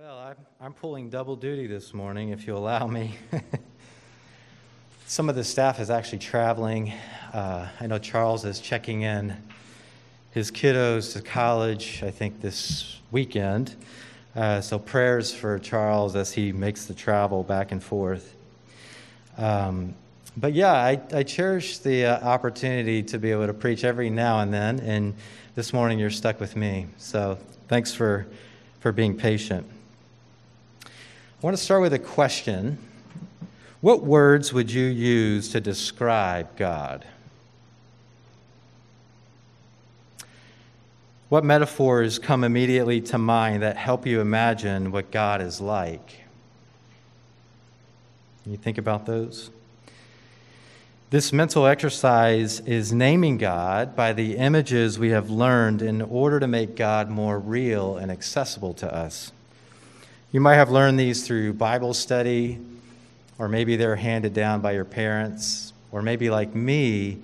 Well, 0.00 0.16
I'm, 0.16 0.36
I'm 0.58 0.72
pulling 0.72 1.10
double 1.10 1.36
duty 1.36 1.66
this 1.66 1.92
morning, 1.92 2.30
if 2.30 2.46
you'll 2.46 2.56
allow 2.56 2.86
me. 2.86 3.14
Some 5.06 5.28
of 5.28 5.34
the 5.34 5.44
staff 5.44 5.80
is 5.80 5.90
actually 5.90 6.20
traveling. 6.20 6.94
Uh, 7.34 7.68
I 7.78 7.86
know 7.88 7.98
Charles 7.98 8.46
is 8.46 8.58
checking 8.58 9.02
in 9.02 9.36
his 10.30 10.50
kiddos 10.50 11.12
to 11.12 11.20
college, 11.20 12.02
I 12.02 12.10
think, 12.10 12.40
this 12.40 13.00
weekend. 13.10 13.76
Uh, 14.34 14.62
so, 14.62 14.78
prayers 14.78 15.34
for 15.34 15.58
Charles 15.58 16.16
as 16.16 16.32
he 16.32 16.52
makes 16.52 16.86
the 16.86 16.94
travel 16.94 17.42
back 17.42 17.70
and 17.70 17.82
forth. 17.82 18.34
Um, 19.36 19.94
but 20.38 20.54
yeah, 20.54 20.72
I, 20.72 21.02
I 21.12 21.22
cherish 21.22 21.78
the 21.78 22.06
uh, 22.06 22.26
opportunity 22.26 23.02
to 23.02 23.18
be 23.18 23.30
able 23.30 23.46
to 23.46 23.54
preach 23.54 23.84
every 23.84 24.08
now 24.08 24.40
and 24.40 24.54
then, 24.54 24.80
and 24.80 25.12
this 25.54 25.74
morning 25.74 25.98
you're 25.98 26.08
stuck 26.08 26.40
with 26.40 26.56
me. 26.56 26.86
So, 26.96 27.36
thanks 27.68 27.92
for, 27.92 28.26
for 28.80 28.90
being 28.90 29.14
patient. 29.18 29.66
I 31.42 31.46
want 31.46 31.56
to 31.56 31.62
start 31.64 31.82
with 31.82 31.92
a 31.92 31.98
question. 31.98 32.78
What 33.80 34.04
words 34.04 34.52
would 34.52 34.70
you 34.70 34.84
use 34.84 35.48
to 35.48 35.60
describe 35.60 36.56
God? 36.56 37.04
What 41.28 41.42
metaphors 41.42 42.20
come 42.20 42.44
immediately 42.44 43.00
to 43.00 43.18
mind 43.18 43.60
that 43.64 43.76
help 43.76 44.06
you 44.06 44.20
imagine 44.20 44.92
what 44.92 45.10
God 45.10 45.42
is 45.42 45.60
like? 45.60 46.20
Can 48.44 48.52
you 48.52 48.58
think 48.58 48.78
about 48.78 49.06
those? 49.06 49.50
This 51.10 51.32
mental 51.32 51.66
exercise 51.66 52.60
is 52.60 52.92
naming 52.92 53.36
God 53.36 53.96
by 53.96 54.12
the 54.12 54.36
images 54.36 54.96
we 54.96 55.10
have 55.10 55.28
learned 55.28 55.82
in 55.82 56.02
order 56.02 56.38
to 56.38 56.46
make 56.46 56.76
God 56.76 57.10
more 57.10 57.40
real 57.40 57.96
and 57.96 58.12
accessible 58.12 58.74
to 58.74 58.94
us. 58.94 59.32
You 60.32 60.40
might 60.40 60.54
have 60.54 60.70
learned 60.70 60.98
these 60.98 61.26
through 61.26 61.52
Bible 61.52 61.92
study, 61.92 62.58
or 63.38 63.48
maybe 63.48 63.76
they're 63.76 63.96
handed 63.96 64.32
down 64.32 64.62
by 64.62 64.72
your 64.72 64.86
parents, 64.86 65.74
or 65.90 66.00
maybe 66.00 66.30
like 66.30 66.54
me, 66.54 67.18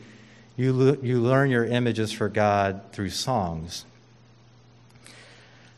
you, 0.58 0.98
you 1.02 1.18
learn 1.18 1.50
your 1.50 1.64
images 1.64 2.12
for 2.12 2.28
God 2.28 2.82
through 2.92 3.08
songs. 3.08 3.86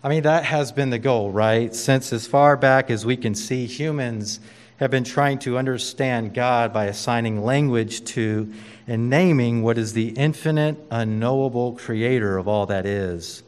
I 0.03 0.09
mean, 0.09 0.25
that 0.25 0.45
has 0.45 0.73
been 0.73 0.91
the 0.91 0.99
goal, 0.99 1.31
right? 1.31 1.73
Since 1.73 2.13
as 2.13 2.27
far 2.27 2.57
back 2.57 2.91
as 2.91 3.07
we 3.07 3.17
can 3.17 3.37
see, 3.37 3.65
humans 3.67 4.41
have 4.79 4.91
been 4.91 5.05
trying 5.05 5.39
to 5.41 5.57
understand 5.57 6.35
God 6.35 6.73
by 6.73 6.87
assigning 6.87 7.45
language 7.45 8.03
to 8.07 8.53
and 8.89 9.09
naming 9.09 9.63
what 9.63 9.79
is 9.79 9.93
the 9.93 10.09
infinite, 10.09 10.77
unknowable 10.91 11.75
creator 11.75 12.39
of 12.39 12.49
all 12.49 12.67
that 12.67 12.87
is. 12.87 13.45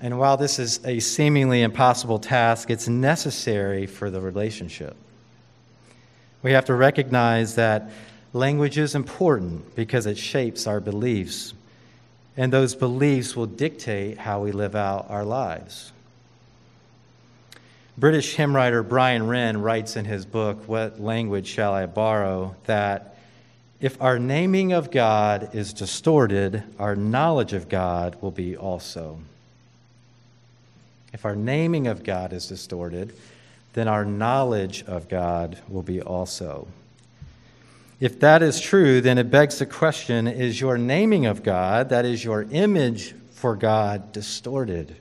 And 0.00 0.18
while 0.18 0.36
this 0.36 0.58
is 0.58 0.84
a 0.84 1.00
seemingly 1.00 1.62
impossible 1.62 2.18
task, 2.18 2.70
it's 2.70 2.88
necessary 2.88 3.86
for 3.86 4.10
the 4.10 4.20
relationship. 4.20 4.94
We 6.42 6.52
have 6.52 6.66
to 6.66 6.74
recognize 6.74 7.54
that 7.54 7.90
language 8.32 8.76
is 8.76 8.94
important 8.94 9.74
because 9.74 10.06
it 10.06 10.18
shapes 10.18 10.66
our 10.66 10.80
beliefs, 10.80 11.54
and 12.36 12.52
those 12.52 12.74
beliefs 12.74 13.34
will 13.34 13.46
dictate 13.46 14.18
how 14.18 14.42
we 14.42 14.52
live 14.52 14.76
out 14.76 15.06
our 15.08 15.24
lives. 15.24 15.92
British 17.98 18.36
hymn 18.36 18.54
writer 18.54 18.82
Brian 18.82 19.26
Wren 19.26 19.62
writes 19.62 19.96
in 19.96 20.04
his 20.04 20.26
book, 20.26 20.68
What 20.68 21.00
Language 21.00 21.46
Shall 21.46 21.72
I 21.72 21.86
Borrow? 21.86 22.54
that 22.66 23.16
if 23.80 24.00
our 24.02 24.18
naming 24.18 24.72
of 24.72 24.90
God 24.90 25.54
is 25.54 25.72
distorted, 25.72 26.62
our 26.78 26.94
knowledge 26.94 27.54
of 27.54 27.70
God 27.70 28.20
will 28.20 28.30
be 28.30 28.54
also. 28.54 29.18
If 31.16 31.24
our 31.24 31.34
naming 31.34 31.86
of 31.86 32.04
God 32.04 32.34
is 32.34 32.46
distorted, 32.46 33.14
then 33.72 33.88
our 33.88 34.04
knowledge 34.04 34.84
of 34.84 35.08
God 35.08 35.58
will 35.66 35.82
be 35.82 36.02
also. 36.02 36.68
If 38.00 38.20
that 38.20 38.42
is 38.42 38.60
true, 38.60 39.00
then 39.00 39.16
it 39.16 39.30
begs 39.30 39.58
the 39.58 39.64
question 39.64 40.28
is 40.28 40.60
your 40.60 40.76
naming 40.76 41.24
of 41.24 41.42
God, 41.42 41.88
that 41.88 42.04
is 42.04 42.22
your 42.22 42.42
image 42.42 43.14
for 43.30 43.56
God, 43.56 44.12
distorted? 44.12 44.94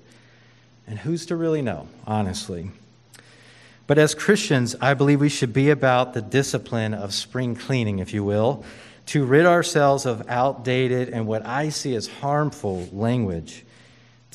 And 0.87 0.97
who's 0.97 1.25
to 1.25 1.35
really 1.35 1.61
know, 1.61 1.89
honestly? 2.07 2.71
But 3.85 3.97
as 3.97 4.15
Christians, 4.15 4.73
I 4.79 4.93
believe 4.93 5.19
we 5.19 5.27
should 5.27 5.51
be 5.51 5.69
about 5.69 6.13
the 6.13 6.21
discipline 6.21 6.93
of 6.93 7.13
spring 7.13 7.55
cleaning, 7.55 7.99
if 7.99 8.13
you 8.13 8.23
will, 8.23 8.63
to 9.07 9.25
rid 9.25 9.45
ourselves 9.45 10.05
of 10.05 10.29
outdated 10.29 11.09
and 11.09 11.27
what 11.27 11.45
I 11.45 11.67
see 11.67 11.93
as 11.93 12.07
harmful 12.07 12.87
language. 12.93 13.64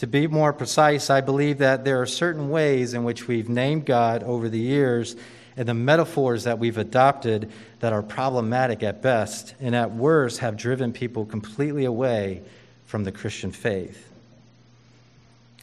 To 0.00 0.06
be 0.06 0.27
more 0.27 0.55
precise, 0.55 1.11
I 1.11 1.21
believe 1.21 1.59
that 1.59 1.84
there 1.84 2.00
are 2.00 2.06
certain 2.06 2.49
ways 2.49 2.94
in 2.94 3.05
which 3.05 3.28
we've 3.28 3.50
named 3.50 3.84
God 3.84 4.22
over 4.22 4.49
the 4.49 4.59
years 4.59 5.15
and 5.59 5.69
the 5.69 5.75
metaphors 5.75 6.44
that 6.44 6.59
we've 6.59 6.78
adopted 6.78 7.53
that 7.81 7.93
are 7.93 8.03
problematic 8.03 8.83
at 8.83 9.03
best 9.03 9.55
and 9.60 9.77
at 9.77 9.93
worst 9.93 10.39
have 10.39 10.56
driven 10.56 10.94
people 10.94 11.27
completely 11.27 11.84
away 11.84 12.41
from 12.87 13.05
the 13.05 13.12
Christian 13.12 13.53
faith. 13.53 14.10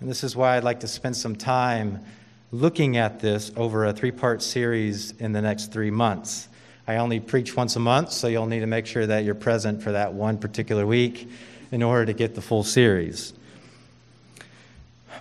And 0.02 0.08
this 0.08 0.24
is 0.24 0.36
why 0.36 0.56
I'd 0.56 0.64
like 0.64 0.82
to 0.82 0.88
spend 0.88 1.18
some 1.18 1.36
time 1.36 2.06
looking 2.52 2.96
at 2.96 3.20
this 3.20 3.52
over 3.56 3.86
a 3.86 3.94
three 3.94 4.12
part 4.12 4.44
series 4.44 5.14
in 5.18 5.32
the 5.32 5.42
next 5.42 5.74
three 5.74 5.90
months. 5.90 6.48
I 6.88 6.98
only 6.98 7.20
preach 7.20 7.56
once 7.56 7.76
a 7.76 7.80
month, 7.80 8.12
so 8.12 8.28
you'll 8.28 8.46
need 8.46 8.60
to 8.60 8.68
make 8.68 8.86
sure 8.86 9.08
that 9.08 9.24
you're 9.24 9.34
present 9.34 9.82
for 9.82 9.94
that 9.94 10.14
one 10.14 10.38
particular 10.38 10.86
week 10.86 11.28
in 11.72 11.82
order 11.82 12.06
to 12.06 12.14
get 12.14 12.36
the 12.36 12.42
full 12.44 12.64
series. 12.64 13.34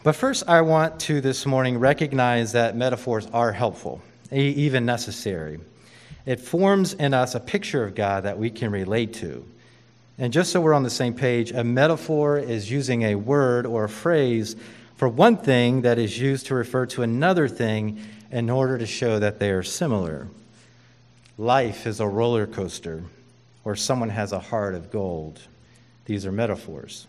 But 0.06 0.14
first, 0.14 0.44
I 0.46 0.60
want 0.60 1.00
to 1.00 1.20
this 1.20 1.46
morning 1.46 1.80
recognize 1.80 2.52
that 2.52 2.76
metaphors 2.76 3.26
are 3.32 3.50
helpful, 3.50 4.00
even 4.30 4.86
necessary. 4.86 5.58
It 6.24 6.38
forms 6.38 6.94
in 6.94 7.12
us 7.12 7.34
a 7.34 7.40
picture 7.40 7.82
of 7.82 7.96
God 7.96 8.22
that 8.22 8.38
we 8.38 8.50
can 8.50 8.70
relate 8.70 9.14
to. 9.14 9.44
And 10.16 10.32
just 10.32 10.52
so 10.52 10.60
we're 10.60 10.74
on 10.74 10.84
the 10.84 10.90
same 10.90 11.12
page, 11.12 11.50
a 11.50 11.64
metaphor 11.64 12.38
is 12.38 12.70
using 12.70 13.02
a 13.02 13.16
word 13.16 13.66
or 13.66 13.82
a 13.82 13.88
phrase 13.88 14.54
for 14.94 15.08
one 15.08 15.36
thing 15.36 15.82
that 15.82 15.98
is 15.98 16.16
used 16.16 16.46
to 16.46 16.54
refer 16.54 16.86
to 16.86 17.02
another 17.02 17.48
thing 17.48 18.00
in 18.30 18.48
order 18.48 18.78
to 18.78 18.86
show 18.86 19.18
that 19.18 19.40
they 19.40 19.50
are 19.50 19.64
similar. 19.64 20.28
Life 21.36 21.84
is 21.84 21.98
a 21.98 22.06
roller 22.06 22.46
coaster, 22.46 23.02
or 23.64 23.74
someone 23.74 24.10
has 24.10 24.30
a 24.30 24.38
heart 24.38 24.76
of 24.76 24.92
gold. 24.92 25.40
These 26.04 26.24
are 26.26 26.30
metaphors. 26.30 27.08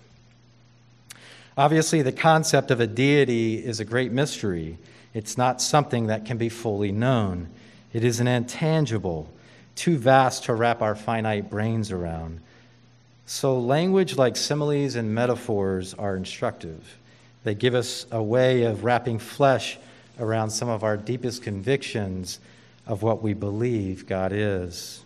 Obviously, 1.57 2.03
the 2.03 2.12
concept 2.12 2.69
of 2.69 2.79
a 2.79 2.85
deity 2.85 3.56
is 3.56 3.79
a 3.79 3.85
great 3.85 4.12
mystery. 4.12 4.78
It's 5.16 5.38
not 5.38 5.59
something 5.59 6.07
that 6.07 6.25
can 6.25 6.38
be 6.38 6.50
fully 6.50 6.91
known. 6.91 7.50
It 7.94 8.03
is 8.03 8.19
an 8.19 8.28
intangible, 8.28 9.28
too 9.75 9.97
vast 9.97 10.44
to 10.44 10.53
wrap 10.53 10.84
our 10.84 10.96
finite 10.96 11.50
brains 11.50 11.91
around. 11.91 12.41
So, 13.25 13.59
language 13.59 14.17
like 14.17 14.35
similes 14.35 14.96
and 14.96 15.16
metaphors 15.16 15.96
are 15.96 16.16
instructive. 16.16 16.97
They 17.44 17.56
give 17.56 17.73
us 17.73 18.06
a 18.12 18.22
way 18.22 18.63
of 18.63 18.84
wrapping 18.84 19.17
flesh 19.17 19.79
around 20.19 20.51
some 20.51 20.69
of 20.69 20.84
our 20.84 20.96
deepest 20.96 21.41
convictions 21.41 22.40
of 22.85 23.01
what 23.01 23.23
we 23.23 23.34
believe 23.34 24.06
God 24.06 24.31
is. 24.31 25.03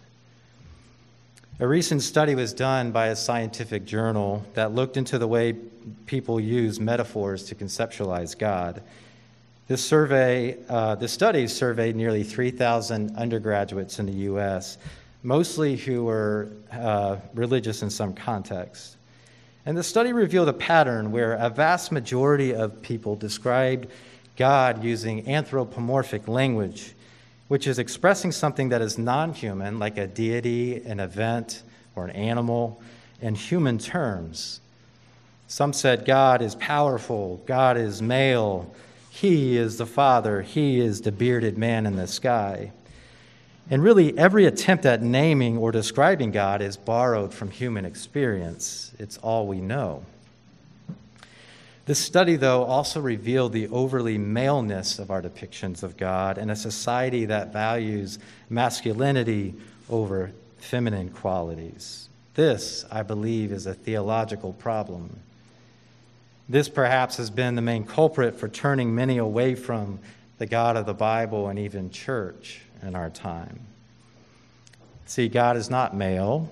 A 1.62 1.68
recent 1.68 2.02
study 2.02 2.34
was 2.34 2.54
done 2.54 2.92
by 2.92 3.10
a 3.10 3.16
scientific 3.16 3.86
journal 3.86 4.44
that 4.56 4.74
looked 4.74 4.98
into 4.98 5.20
the 5.20 5.28
way 5.28 5.54
people 6.08 6.40
use 6.40 6.80
metaphors 6.80 7.44
to 7.44 7.56
conceptualize 7.56 8.36
God. 8.36 8.82
This 9.68 9.86
survey, 9.86 10.58
uh, 10.68 10.96
the 10.96 11.08
study 11.08 11.46
surveyed 11.46 11.96
nearly 11.96 12.24
3,000 12.24 13.16
undergraduates 13.16 14.00
in 14.00 14.08
the 14.08 14.12
U.S., 14.32 14.80
mostly 15.22 15.76
who 15.76 16.06
were 16.06 16.50
uh, 16.72 17.18
religious 17.36 17.84
in 17.84 17.92
some 17.92 18.16
context. 18.16 18.98
And 19.68 19.78
the 19.78 19.84
study 19.84 20.14
revealed 20.14 20.50
a 20.50 20.54
pattern 20.54 21.12
where 21.12 21.34
a 21.34 21.52
vast 21.52 21.92
majority 21.92 22.56
of 22.56 22.82
people 22.82 23.16
described 23.16 23.86
God 24.36 24.84
using 24.84 25.30
anthropomorphic 25.30 26.28
language, 26.28 26.96
which 27.52 27.68
is 27.68 27.80
expressing 27.80 28.32
something 28.32 28.70
that 28.70 28.82
is 28.82 28.98
non 28.98 29.34
human, 29.34 29.78
like 29.78 29.98
a 29.98 30.08
deity, 30.08 30.82
an 30.86 31.02
event, 31.02 31.64
or 31.98 32.06
an 32.06 32.12
animal, 32.12 32.82
in 33.20 33.36
human 33.36 33.78
terms. 33.78 34.62
Some 35.50 35.74
said 35.74 36.06
God 36.06 36.42
is 36.42 36.56
powerful, 36.56 37.44
God 37.46 37.76
is 37.76 38.02
male, 38.02 38.74
He 39.10 39.58
is 39.58 39.78
the 39.78 39.86
Father, 39.86 40.42
He 40.42 40.80
is 40.80 41.02
the 41.02 41.12
bearded 41.12 41.58
man 41.58 41.86
in 41.86 41.98
the 41.98 42.08
sky. 42.08 42.72
And 43.70 43.84
really, 43.84 44.18
every 44.18 44.46
attempt 44.46 44.86
at 44.86 45.02
naming 45.02 45.58
or 45.58 45.74
describing 45.74 46.32
God 46.32 46.62
is 46.62 46.78
borrowed 46.78 47.34
from 47.34 47.52
human 47.52 47.84
experience. 47.84 48.94
It's 48.98 49.18
all 49.18 49.46
we 49.46 49.60
know. 49.60 50.06
This 51.86 52.00
study, 52.00 52.36
though, 52.36 52.64
also 52.64 53.02
revealed 53.02 53.54
the 53.54 53.68
overly 53.70 54.18
maleness 54.18 55.00
of 55.00 55.10
our 55.10 55.22
depictions 55.22 55.82
of 55.82 55.98
God 55.98 56.38
in 56.38 56.50
a 56.50 56.56
society 56.56 57.26
that 57.26 57.52
values 57.52 58.20
masculinity 58.50 59.56
over 59.90 60.32
feminine 60.58 61.10
qualities. 61.10 62.08
This, 62.36 62.86
I 62.92 63.02
believe, 63.02 63.52
is 63.52 63.66
a 63.66 63.74
theological 63.74 64.54
problem. 64.54 65.20
This 66.48 66.70
perhaps 66.70 67.18
has 67.18 67.30
been 67.30 67.56
the 67.56 67.62
main 67.62 67.84
culprit 67.84 68.36
for 68.36 68.48
turning 68.48 68.94
many 68.94 69.18
away 69.18 69.56
from 69.56 70.00
the 70.38 70.46
God 70.46 70.78
of 70.78 70.86
the 70.86 70.94
Bible 70.94 71.48
and 71.48 71.58
even 71.58 71.90
church 71.90 72.62
in 72.84 72.96
our 72.96 73.10
time. 73.10 73.60
See, 75.06 75.28
God 75.30 75.58
is 75.58 75.70
not 75.70 75.96
male, 75.96 76.50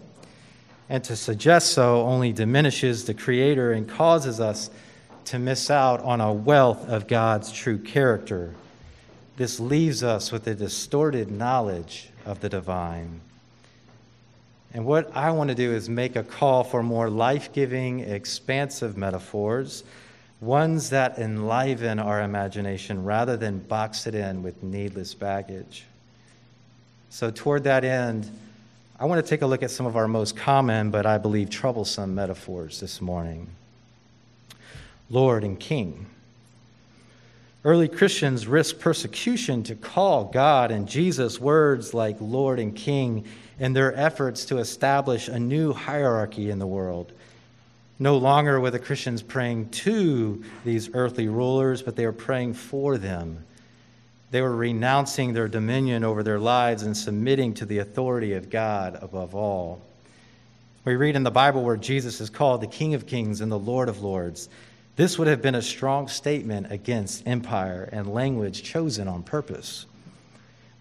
and 0.90 1.04
to 1.06 1.16
suggest 1.16 1.72
so 1.74 2.02
only 2.02 2.34
diminishes 2.34 3.06
the 3.06 3.14
Creator 3.14 3.72
and 3.72 3.88
causes 3.88 4.40
us 4.40 4.70
to 5.30 5.38
miss 5.38 5.70
out 5.70 6.02
on 6.02 6.20
a 6.22 6.34
wealth 6.34 6.90
of 6.90 7.08
God's 7.08 7.52
true 7.52 7.78
character. 7.78 8.56
This 9.38 9.60
leaves 9.60 10.04
us 10.04 10.32
with 10.32 10.48
a 10.48 10.56
distorted 10.56 11.30
knowledge 11.30 12.10
of 12.26 12.40
the 12.40 12.50
divine. 12.50 13.22
And 14.74 14.86
what 14.86 15.16
I 15.16 15.30
want 15.30 15.50
to 15.50 15.56
do 15.56 15.72
is 15.72 15.88
make 15.88 16.16
a 16.16 16.24
call 16.24 16.64
for 16.64 16.82
more 16.82 17.12
life 17.12 17.54
giving, 17.54 18.00
expansive 18.00 18.98
metaphors 18.98 19.84
ones 20.42 20.90
that 20.90 21.20
enliven 21.20 22.00
our 22.00 22.24
imagination 22.24 23.04
rather 23.04 23.38
than 23.38 23.60
box 23.60 24.08
it 24.08 24.16
in 24.16 24.42
with 24.42 24.64
needless 24.64 25.14
baggage. 25.14 25.86
So, 27.12 27.30
toward 27.30 27.66
that 27.66 27.84
end, 27.84 28.28
I 29.00 29.06
want 29.06 29.24
to 29.24 29.30
take 29.30 29.44
a 29.44 29.48
look 29.48 29.62
at 29.62 29.70
some 29.70 29.86
of 29.86 29.96
our 29.96 30.08
most 30.08 30.36
common, 30.36 30.90
but 30.90 31.06
I 31.06 31.20
believe 31.20 31.52
troublesome 31.52 32.16
metaphors 32.16 32.80
this 32.80 33.00
morning 33.00 33.48
Lord 35.10 35.44
and 35.44 35.60
King. 35.60 36.06
Early 37.66 37.90
Christians 37.90 38.48
risked 38.48 38.80
persecution 38.80 39.64
to 39.64 39.76
call 39.76 40.26
God 40.26 40.72
and 40.72 40.88
Jesus 40.88 41.40
words 41.40 41.94
like 41.94 42.16
Lord 42.20 42.58
and 42.60 42.74
King 42.76 43.26
in 43.60 43.74
their 43.74 43.94
efforts 43.96 44.46
to 44.46 44.60
establish 44.60 45.28
a 45.28 45.40
new 45.40 45.74
hierarchy 45.74 46.50
in 46.50 46.60
the 46.60 46.68
world. 46.68 47.12
No 48.00 48.18
longer 48.18 48.62
were 48.62 48.72
the 48.72 48.80
Christians 48.80 49.22
praying 49.22 49.70
to 49.70 50.42
these 50.64 50.90
earthly 50.94 51.28
rulers, 51.28 51.82
but 51.82 51.98
they 51.98 52.06
were 52.06 52.14
praying 52.14 52.54
for 52.54 52.98
them. 52.98 53.44
They 54.32 54.42
were 54.42 54.56
renouncing 54.56 55.34
their 55.34 55.50
dominion 55.50 56.06
over 56.06 56.24
their 56.24 56.40
lives 56.40 56.84
and 56.84 56.96
submitting 56.96 57.56
to 57.56 57.66
the 57.66 57.80
authority 57.80 58.34
of 58.34 58.50
God 58.50 58.98
above 59.02 59.36
all. 59.36 59.82
We 60.86 60.96
read 60.96 61.18
in 61.18 61.24
the 61.24 61.32
Bible 61.32 61.64
where 61.64 61.76
Jesus 61.76 62.22
is 62.22 62.30
called 62.30 62.62
the 62.62 62.68
King 62.68 62.94
of 62.94 63.06
Kings 63.06 63.42
and 63.42 63.52
the 63.52 63.60
Lord 63.60 63.90
of 63.90 64.02
Lords. 64.02 64.48
This 65.00 65.18
would 65.18 65.30
have 65.30 65.42
been 65.42 65.56
a 65.56 65.62
strong 65.62 66.10
statement 66.10 66.74
against 66.74 67.26
empire 67.26 67.88
and 67.90 68.14
language 68.14 68.64
chosen 68.64 69.08
on 69.08 69.24
purpose. 69.24 69.86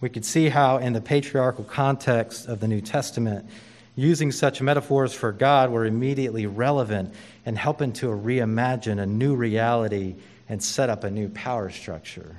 We 0.01 0.09
could 0.09 0.25
see 0.25 0.49
how, 0.49 0.79
in 0.79 0.93
the 0.93 1.01
patriarchal 1.01 1.63
context 1.63 2.49
of 2.49 2.59
the 2.59 2.67
New 2.67 2.81
Testament, 2.81 3.49
using 3.95 4.33
such 4.33 4.61
metaphors 4.61 5.15
for 5.15 5.31
God 5.31 5.71
were 5.71 5.87
immediately 5.87 6.47
relevant 6.47 7.15
and 7.47 7.57
helping 7.57 7.93
to 7.93 8.07
reimagine 8.07 8.99
a 9.01 9.07
new 9.07 9.37
reality 9.37 10.17
and 10.49 10.61
set 10.61 10.91
up 10.91 11.05
a 11.05 11.11
new 11.13 11.29
power 11.29 11.71
structure. 11.71 12.35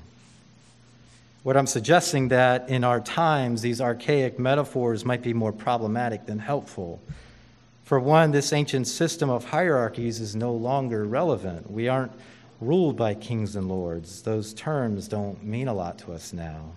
What 1.44 1.56
I'm 1.56 1.66
suggesting 1.66 2.28
that 2.28 2.68
in 2.68 2.84
our 2.84 3.00
times 3.00 3.62
these 3.62 3.80
archaic 3.80 4.38
metaphors 4.38 5.06
might 5.06 5.22
be 5.22 5.34
more 5.34 5.54
problematic 5.54 6.26
than 6.26 6.40
helpful. 6.40 7.00
For 7.90 8.00
one, 8.00 8.30
this 8.30 8.54
ancient 8.54 8.88
system 8.88 9.32
of 9.32 9.46
hierarchies 9.46 10.20
is 10.20 10.36
no 10.36 10.54
longer 10.54 11.06
relevant. 11.06 11.72
We 11.72 11.88
aren't 11.88 12.12
ruled 12.62 12.96
by 12.96 13.16
kings 13.16 13.56
and 13.56 13.68
lords. 13.68 14.22
Those 14.22 14.54
terms 14.54 15.08
don't 15.08 15.44
mean 15.44 15.68
a 15.68 15.74
lot 15.74 15.98
to 16.02 16.14
us 16.14 16.32
now. 16.32 16.74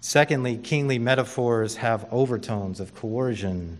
Secondly, 0.00 0.56
kingly 0.56 0.98
metaphors 0.98 1.76
have 1.76 2.12
overtones 2.12 2.80
of 2.80 2.96
coercion. 2.96 3.78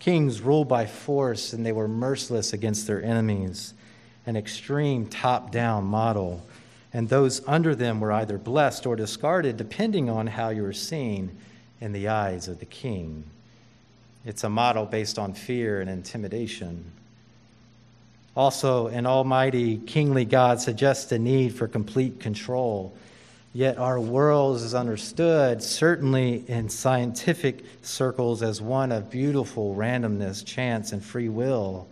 Kings 0.00 0.40
ruled 0.40 0.66
by 0.66 0.86
force 0.86 1.52
and 1.52 1.64
they 1.64 1.70
were 1.70 1.86
merciless 1.86 2.52
against 2.52 2.88
their 2.88 3.00
enemies, 3.00 3.74
an 4.26 4.34
extreme 4.34 5.06
top 5.06 5.52
down 5.52 5.84
model. 5.84 6.44
And 6.92 7.08
those 7.08 7.46
under 7.46 7.76
them 7.76 8.00
were 8.00 8.10
either 8.10 8.38
blessed 8.38 8.86
or 8.86 8.96
discarded 8.96 9.56
depending 9.56 10.10
on 10.10 10.26
how 10.26 10.48
you 10.48 10.64
were 10.64 10.72
seen 10.72 11.38
in 11.80 11.92
the 11.92 12.08
eyes 12.08 12.48
of 12.48 12.58
the 12.58 12.66
king. 12.66 13.22
It's 14.24 14.44
a 14.44 14.50
model 14.50 14.86
based 14.86 15.18
on 15.18 15.34
fear 15.34 15.80
and 15.80 15.90
intimidation. 15.90 16.84
Also, 18.36 18.86
an 18.86 19.06
almighty 19.06 19.78
kingly 19.78 20.24
God 20.24 20.60
suggests 20.60 21.06
the 21.06 21.18
need 21.18 21.54
for 21.54 21.68
complete 21.68 22.20
control 22.20 22.94
Yet 23.54 23.76
our 23.76 24.00
world 24.00 24.56
is 24.56 24.74
understood, 24.74 25.62
certainly 25.62 26.42
in 26.48 26.70
scientific 26.70 27.62
circles, 27.82 28.42
as 28.42 28.62
one 28.62 28.90
of 28.90 29.10
beautiful 29.10 29.74
randomness, 29.74 30.44
chance, 30.44 30.92
and 30.92 31.04
free 31.04 31.28
will. 31.28 31.86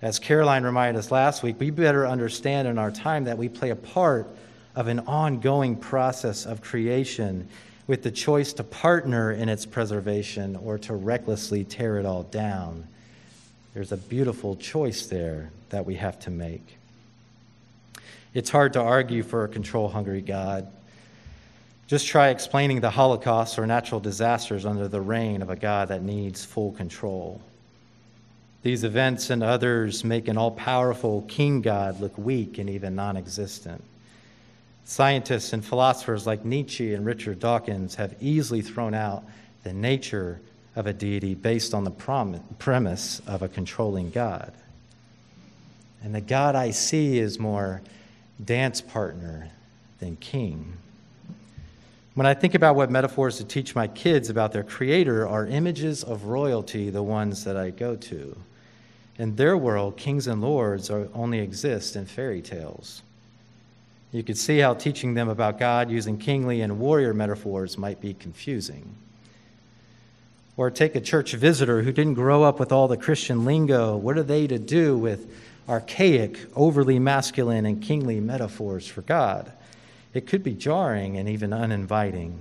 As 0.00 0.18
Caroline 0.18 0.64
reminded 0.64 0.98
us 0.98 1.12
last 1.12 1.44
week, 1.44 1.60
we 1.60 1.70
better 1.70 2.04
understand 2.04 2.66
in 2.66 2.78
our 2.78 2.90
time 2.90 3.24
that 3.24 3.38
we 3.38 3.48
play 3.48 3.70
a 3.70 3.76
part 3.76 4.26
of 4.74 4.88
an 4.88 5.00
ongoing 5.00 5.76
process 5.76 6.46
of 6.46 6.62
creation 6.62 7.48
with 7.86 8.02
the 8.02 8.10
choice 8.10 8.52
to 8.54 8.64
partner 8.64 9.32
in 9.32 9.48
its 9.48 9.66
preservation 9.66 10.56
or 10.56 10.78
to 10.78 10.94
recklessly 10.94 11.64
tear 11.64 11.98
it 11.98 12.06
all 12.06 12.22
down. 12.22 12.86
There's 13.74 13.92
a 13.92 13.96
beautiful 13.96 14.56
choice 14.56 15.06
there 15.06 15.50
that 15.70 15.86
we 15.86 15.96
have 15.96 16.18
to 16.20 16.30
make. 16.30 16.78
It's 18.34 18.50
hard 18.50 18.74
to 18.74 18.80
argue 18.80 19.22
for 19.22 19.44
a 19.44 19.48
control 19.48 19.88
hungry 19.88 20.22
God. 20.22 20.68
Just 21.86 22.06
try 22.06 22.28
explaining 22.28 22.80
the 22.80 22.90
Holocaust 22.90 23.58
or 23.58 23.66
natural 23.66 24.00
disasters 24.00 24.64
under 24.64 24.88
the 24.88 25.00
reign 25.00 25.42
of 25.42 25.50
a 25.50 25.56
God 25.56 25.88
that 25.88 26.02
needs 26.02 26.44
full 26.44 26.72
control. 26.72 27.42
These 28.62 28.84
events 28.84 29.28
and 29.30 29.42
others 29.42 30.04
make 30.04 30.28
an 30.28 30.38
all 30.38 30.52
powerful 30.52 31.22
king 31.22 31.60
God 31.60 32.00
look 32.00 32.16
weak 32.16 32.58
and 32.58 32.70
even 32.70 32.94
non 32.94 33.16
existent. 33.16 33.82
Scientists 34.84 35.52
and 35.52 35.64
philosophers 35.64 36.26
like 36.26 36.44
Nietzsche 36.44 36.94
and 36.94 37.06
Richard 37.06 37.40
Dawkins 37.40 37.94
have 37.94 38.14
easily 38.20 38.62
thrown 38.62 38.94
out 38.94 39.24
the 39.62 39.72
nature 39.72 40.40
of 40.74 40.86
a 40.86 40.92
deity 40.92 41.34
based 41.34 41.74
on 41.74 41.84
the 41.84 41.90
prom- 41.90 42.42
premise 42.58 43.20
of 43.26 43.42
a 43.42 43.48
controlling 43.48 44.10
God. 44.10 44.52
And 46.02 46.14
the 46.14 46.20
God 46.20 46.56
I 46.56 46.70
see 46.70 47.18
is 47.18 47.38
more 47.38 47.80
dance 48.44 48.80
partner 48.80 49.50
than 50.00 50.16
king. 50.16 50.72
When 52.14 52.26
I 52.26 52.34
think 52.34 52.54
about 52.54 52.76
what 52.76 52.90
metaphors 52.90 53.38
to 53.38 53.44
teach 53.44 53.74
my 53.74 53.86
kids 53.86 54.28
about 54.28 54.52
their 54.52 54.64
creator, 54.64 55.26
are 55.26 55.46
images 55.46 56.02
of 56.02 56.24
royalty 56.24 56.90
the 56.90 57.02
ones 57.02 57.44
that 57.44 57.56
I 57.56 57.70
go 57.70 57.96
to? 57.96 58.36
In 59.18 59.36
their 59.36 59.56
world, 59.56 59.96
kings 59.96 60.26
and 60.26 60.42
lords 60.42 60.90
are, 60.90 61.08
only 61.14 61.38
exist 61.38 61.96
in 61.96 62.06
fairy 62.06 62.42
tales. 62.42 63.02
You 64.12 64.22
could 64.22 64.38
see 64.38 64.58
how 64.58 64.74
teaching 64.74 65.14
them 65.14 65.28
about 65.28 65.58
God 65.58 65.90
using 65.90 66.18
kingly 66.18 66.60
and 66.60 66.78
warrior 66.78 67.14
metaphors 67.14 67.78
might 67.78 68.00
be 68.00 68.14
confusing. 68.14 68.94
Or 70.56 70.70
take 70.70 70.94
a 70.94 71.00
church 71.00 71.32
visitor 71.32 71.82
who 71.82 71.92
didn't 71.92 72.14
grow 72.14 72.42
up 72.42 72.60
with 72.60 72.72
all 72.72 72.88
the 72.88 72.96
Christian 72.96 73.44
lingo. 73.44 73.96
What 73.96 74.18
are 74.18 74.22
they 74.22 74.46
to 74.46 74.58
do 74.58 74.98
with 74.98 75.26
archaic, 75.68 76.38
overly 76.56 76.98
masculine, 76.98 77.66
and 77.66 77.82
kingly 77.82 78.20
metaphors 78.20 78.86
for 78.86 79.02
God. 79.02 79.52
It 80.14 80.26
could 80.26 80.42
be 80.42 80.52
jarring 80.52 81.16
and 81.16 81.28
even 81.28 81.52
uninviting. 81.52 82.38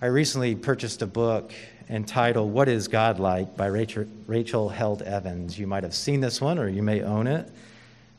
I 0.00 0.06
recently 0.06 0.54
purchased 0.54 1.02
a 1.02 1.06
book 1.06 1.52
entitled 1.90 2.52
What 2.52 2.68
is 2.68 2.88
God 2.88 3.18
Like 3.18 3.56
by 3.56 3.66
Rachel, 3.66 4.68
Held 4.68 5.02
Evans. 5.02 5.58
You 5.58 5.66
might 5.66 5.82
have 5.82 5.94
seen 5.94 6.20
this 6.20 6.40
one 6.40 6.58
or 6.58 6.68
you 6.68 6.82
may 6.82 7.02
own 7.02 7.26
it. 7.26 7.50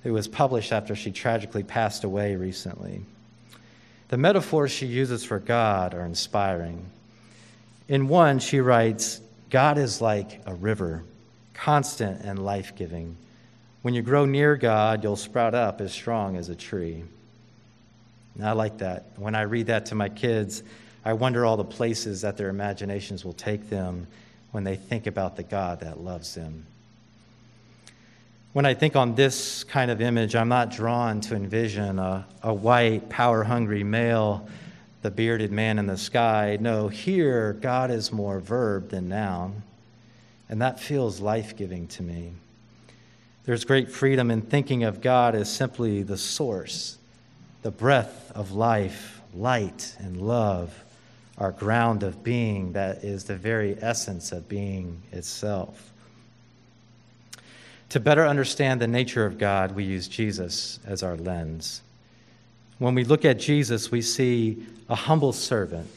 It 0.05 0.11
was 0.11 0.27
published 0.27 0.71
after 0.71 0.95
she 0.95 1.11
tragically 1.11 1.63
passed 1.63 2.03
away 2.03 2.35
recently. 2.35 3.01
The 4.09 4.17
metaphors 4.17 4.71
she 4.71 4.85
uses 4.85 5.25
for 5.25 5.39
God 5.39 5.95
are 5.95 6.05
inspiring. 6.05 6.85
In 7.89 8.07
one, 8.07 8.37
she 8.37 8.59
writes, 8.59 9.19
God 9.49 9.79
is 9.79 10.01
like 10.01 10.41
a 10.45 10.53
river 10.53 11.03
constant 11.55 12.21
and 12.21 12.37
life 12.37 12.75
giving. 12.75 13.17
When 13.81 13.93
you 13.93 14.03
grow 14.03 14.25
near 14.25 14.55
God, 14.55 15.03
you'll 15.03 15.15
sprout 15.15 15.55
up 15.55 15.81
as 15.81 15.91
strong 15.91 16.37
as 16.37 16.49
a 16.49 16.55
tree. 16.55 17.03
And 18.35 18.45
I 18.45 18.51
like 18.51 18.79
that. 18.79 19.05
When 19.15 19.33
I 19.33 19.41
read 19.43 19.67
that 19.67 19.87
to 19.87 19.95
my 19.95 20.09
kids, 20.09 20.61
I 21.03 21.13
wonder 21.13 21.45
all 21.45 21.57
the 21.57 21.63
places 21.63 22.21
that 22.21 22.37
their 22.37 22.49
imaginations 22.49 23.25
will 23.25 23.33
take 23.33 23.69
them 23.69 24.05
when 24.51 24.63
they 24.63 24.75
think 24.75 25.07
about 25.07 25.35
the 25.35 25.43
God 25.43 25.79
that 25.79 25.99
loves 25.99 26.35
them. 26.35 26.65
When 28.55 28.65
I 28.65 28.73
think 28.73 28.95
on 28.95 29.15
this 29.15 29.65
kind 29.65 29.91
of 29.91 29.99
image, 29.99 30.33
I'm 30.33 30.47
not 30.47 30.71
drawn 30.71 31.19
to 31.19 31.35
envision 31.35 31.99
a, 31.99 32.25
a 32.41 32.53
white, 32.53 33.09
power 33.09 33.43
hungry 33.43 33.83
male, 33.83 34.47
the 35.01 35.11
bearded 35.11 35.51
man 35.51 35.77
in 35.77 35.87
the 35.87 35.97
sky. 35.97 36.57
No, 36.61 36.87
here, 36.87 37.51
God 37.51 37.91
is 37.91 38.13
more 38.13 38.39
verb 38.39 38.91
than 38.91 39.09
noun. 39.09 39.61
And 40.47 40.61
that 40.61 40.79
feels 40.79 41.19
life 41.19 41.57
giving 41.57 41.87
to 41.87 42.03
me. 42.03 42.31
There's 43.43 43.65
great 43.65 43.91
freedom 43.91 44.31
in 44.31 44.41
thinking 44.41 44.85
of 44.85 45.01
God 45.01 45.35
as 45.35 45.53
simply 45.53 46.01
the 46.03 46.17
source, 46.17 46.97
the 47.61 47.71
breath 47.71 48.31
of 48.33 48.53
life, 48.53 49.19
light, 49.33 49.97
and 49.99 50.21
love, 50.21 50.81
our 51.37 51.51
ground 51.51 52.03
of 52.03 52.23
being 52.23 52.71
that 52.71 53.03
is 53.03 53.25
the 53.25 53.35
very 53.35 53.75
essence 53.81 54.31
of 54.31 54.47
being 54.47 55.01
itself. 55.11 55.91
To 57.89 57.99
better 57.99 58.25
understand 58.25 58.81
the 58.81 58.87
nature 58.87 59.25
of 59.25 59.37
God, 59.37 59.73
we 59.73 59.83
use 59.83 60.07
Jesus 60.07 60.79
as 60.85 61.03
our 61.03 61.15
lens. 61.15 61.81
When 62.77 62.95
we 62.95 63.03
look 63.03 63.23
at 63.23 63.39
Jesus, 63.39 63.91
we 63.91 64.01
see 64.01 64.65
a 64.89 64.95
humble 64.95 65.31
servant, 65.31 65.89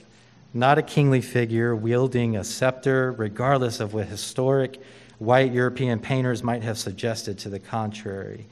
not 0.54 0.78
a 0.78 0.83
kingly 0.83 1.21
figure 1.21 1.75
wielding 1.75 2.37
a 2.37 2.45
scepter, 2.45 3.12
regardless 3.12 3.80
of 3.80 3.95
what 3.95 4.07
historic 4.07 4.80
white 5.18 5.52
European 5.52 5.99
painters 5.99 6.45
might 6.45 6.62
have 6.62 6.78
suggested 6.78 7.38
to 7.38 7.49
the 7.49 7.59
contrary. 7.59 8.47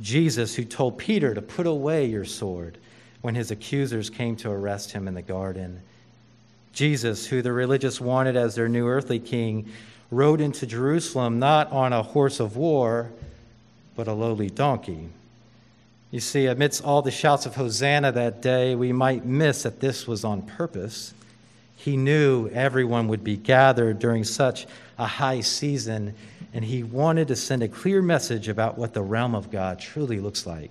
Jesus, 0.00 0.54
who 0.54 0.64
told 0.64 0.98
Peter 0.98 1.34
to 1.34 1.42
put 1.42 1.66
away 1.66 2.06
your 2.06 2.24
sword 2.24 2.78
when 3.22 3.34
his 3.34 3.50
accusers 3.50 4.10
came 4.10 4.36
to 4.36 4.50
arrest 4.50 4.92
him 4.92 5.08
in 5.08 5.14
the 5.14 5.22
garden. 5.22 5.80
Jesus, 6.72 7.26
who 7.26 7.42
the 7.42 7.52
religious 7.52 8.00
wanted 8.00 8.36
as 8.36 8.54
their 8.54 8.68
new 8.68 8.86
earthly 8.86 9.18
king, 9.18 9.70
rode 10.16 10.40
into 10.40 10.66
Jerusalem 10.66 11.38
not 11.38 11.70
on 11.72 11.92
a 11.92 12.02
horse 12.02 12.40
of 12.40 12.56
war, 12.56 13.10
but 13.94 14.08
a 14.08 14.12
lowly 14.12 14.50
donkey. 14.50 15.08
You 16.10 16.20
see, 16.20 16.46
amidst 16.46 16.84
all 16.84 17.02
the 17.02 17.10
shouts 17.10 17.44
of 17.44 17.56
Hosanna 17.56 18.12
that 18.12 18.40
day, 18.40 18.74
we 18.74 18.92
might 18.92 19.24
miss 19.24 19.64
that 19.64 19.80
this 19.80 20.06
was 20.06 20.24
on 20.24 20.42
purpose. 20.42 21.12
He 21.76 21.96
knew 21.96 22.48
everyone 22.50 23.08
would 23.08 23.24
be 23.24 23.36
gathered 23.36 23.98
during 23.98 24.24
such 24.24 24.66
a 24.96 25.06
high 25.06 25.40
season, 25.40 26.14
and 26.52 26.64
he 26.64 26.82
wanted 26.82 27.28
to 27.28 27.36
send 27.36 27.62
a 27.62 27.68
clear 27.68 28.00
message 28.00 28.48
about 28.48 28.78
what 28.78 28.94
the 28.94 29.02
realm 29.02 29.34
of 29.34 29.50
God 29.50 29.80
truly 29.80 30.20
looks 30.20 30.46
like 30.46 30.70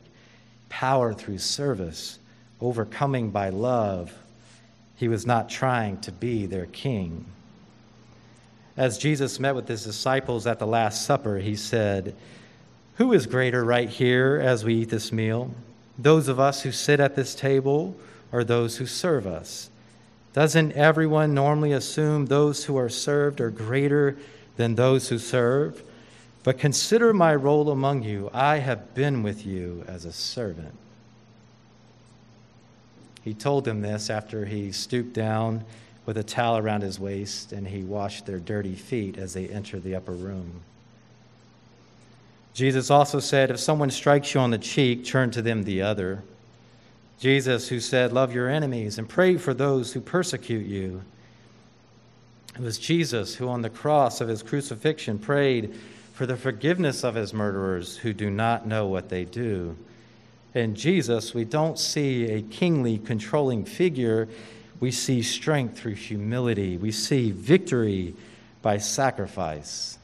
power 0.70 1.14
through 1.14 1.38
service, 1.38 2.18
overcoming 2.60 3.30
by 3.30 3.50
love. 3.50 4.12
He 4.96 5.08
was 5.08 5.28
not 5.28 5.50
trying 5.50 6.00
to 6.02 6.12
be 6.12 6.46
their 6.48 6.66
king. 6.66 7.26
As 8.76 8.98
Jesus 8.98 9.40
met 9.40 9.56
with 9.56 9.68
his 9.68 9.84
disciples 9.84 10.48
at 10.48 10.60
the 10.60 10.66
Last 10.68 11.06
Supper, 11.06 11.38
he 11.38 11.56
said, 11.56 12.16
Who 12.96 13.14
is 13.14 13.28
greater 13.28 13.64
right 13.64 13.90
here 13.90 14.42
as 14.44 14.66
we 14.66 14.76
eat 14.76 14.90
this 14.90 15.12
meal? 15.12 15.54
Those 15.98 16.28
of 16.28 16.40
us 16.40 16.64
who 16.64 16.72
sit 16.72 17.00
at 17.00 17.16
this 17.16 17.36
table 17.36 17.96
or 18.32 18.44
those 18.44 18.78
who 18.78 18.88
serve 18.88 19.28
us? 19.28 19.70
Doesn't 20.34 20.72
everyone 20.72 21.36
normally 21.36 21.72
assume 21.72 22.26
those 22.26 22.66
who 22.66 22.76
are 22.76 22.90
served 22.90 23.40
are 23.40 23.52
greater 23.52 24.18
than 24.58 24.74
those 24.74 25.10
who 25.10 25.20
serve? 25.20 25.84
But 26.44 26.58
consider 26.58 27.14
my 27.14 27.36
role 27.36 27.70
among 27.70 28.02
you. 28.02 28.32
I 28.34 28.58
have 28.58 28.96
been 28.96 29.22
with 29.22 29.46
you 29.46 29.86
as 29.88 30.04
a 30.04 30.12
servant. 30.12 30.76
He 33.24 33.36
told 33.36 33.66
them 33.66 33.82
this 33.82 34.10
after 34.10 34.46
he 34.46 34.72
stooped 34.72 35.14
down 35.14 35.64
with 36.06 36.18
a 36.18 36.24
towel 36.24 36.58
around 36.58 36.82
his 36.82 37.00
waist 37.00 37.52
and 37.52 37.68
he 37.68 37.84
washed 37.84 38.26
their 38.26 38.40
dirty 38.40 38.76
feet 38.76 39.18
as 39.18 39.34
they 39.34 39.48
entered 39.48 39.84
the 39.84 39.96
upper 39.96 40.12
room. 40.12 40.62
Jesus 42.54 42.92
also 42.92 43.20
said, 43.20 43.50
If 43.50 43.60
someone 43.60 43.90
strikes 43.90 44.34
you 44.34 44.40
on 44.40 44.52
the 44.52 44.58
cheek, 44.58 45.06
turn 45.06 45.32
to 45.32 45.42
them 45.42 45.64
the 45.64 45.82
other. 45.82 46.24
Jesus, 47.20 47.70
who 47.70 47.80
said, 47.80 48.12
Love 48.12 48.34
your 48.34 48.50
enemies 48.50 48.98
and 48.98 49.10
pray 49.10 49.38
for 49.38 49.54
those 49.54 49.94
who 49.94 50.02
persecute 50.02 50.66
you. 50.66 51.02
It 52.56 52.62
was 52.62 52.78
Jesus 52.78 53.36
who, 53.36 53.48
on 53.50 53.64
the 53.64 53.70
cross 53.70 54.22
of 54.22 54.28
his 54.28 54.44
crucifixion, 54.44 55.18
prayed 55.18 55.74
for 56.14 56.28
the 56.28 56.38
forgiveness 56.38 57.04
of 57.04 57.16
his 57.16 57.34
murderers 57.34 57.98
who 57.98 58.14
do 58.14 58.30
not 58.30 58.68
know 58.68 58.86
what 58.86 59.10
they 59.10 59.26
do. 59.26 59.76
In 60.54 60.76
Jesus, 60.76 61.34
we 61.34 61.46
don't 61.46 61.80
see 61.80 62.30
a 62.30 62.44
kingly, 62.44 63.00
controlling 63.00 63.66
figure. 63.66 64.28
We 64.80 64.92
see 64.92 65.22
strength 65.22 65.78
through 65.78 65.96
humility. 65.96 66.78
We 66.78 66.92
see 66.92 67.32
victory 67.32 68.16
by 68.62 68.78
sacrifice. 68.78 69.98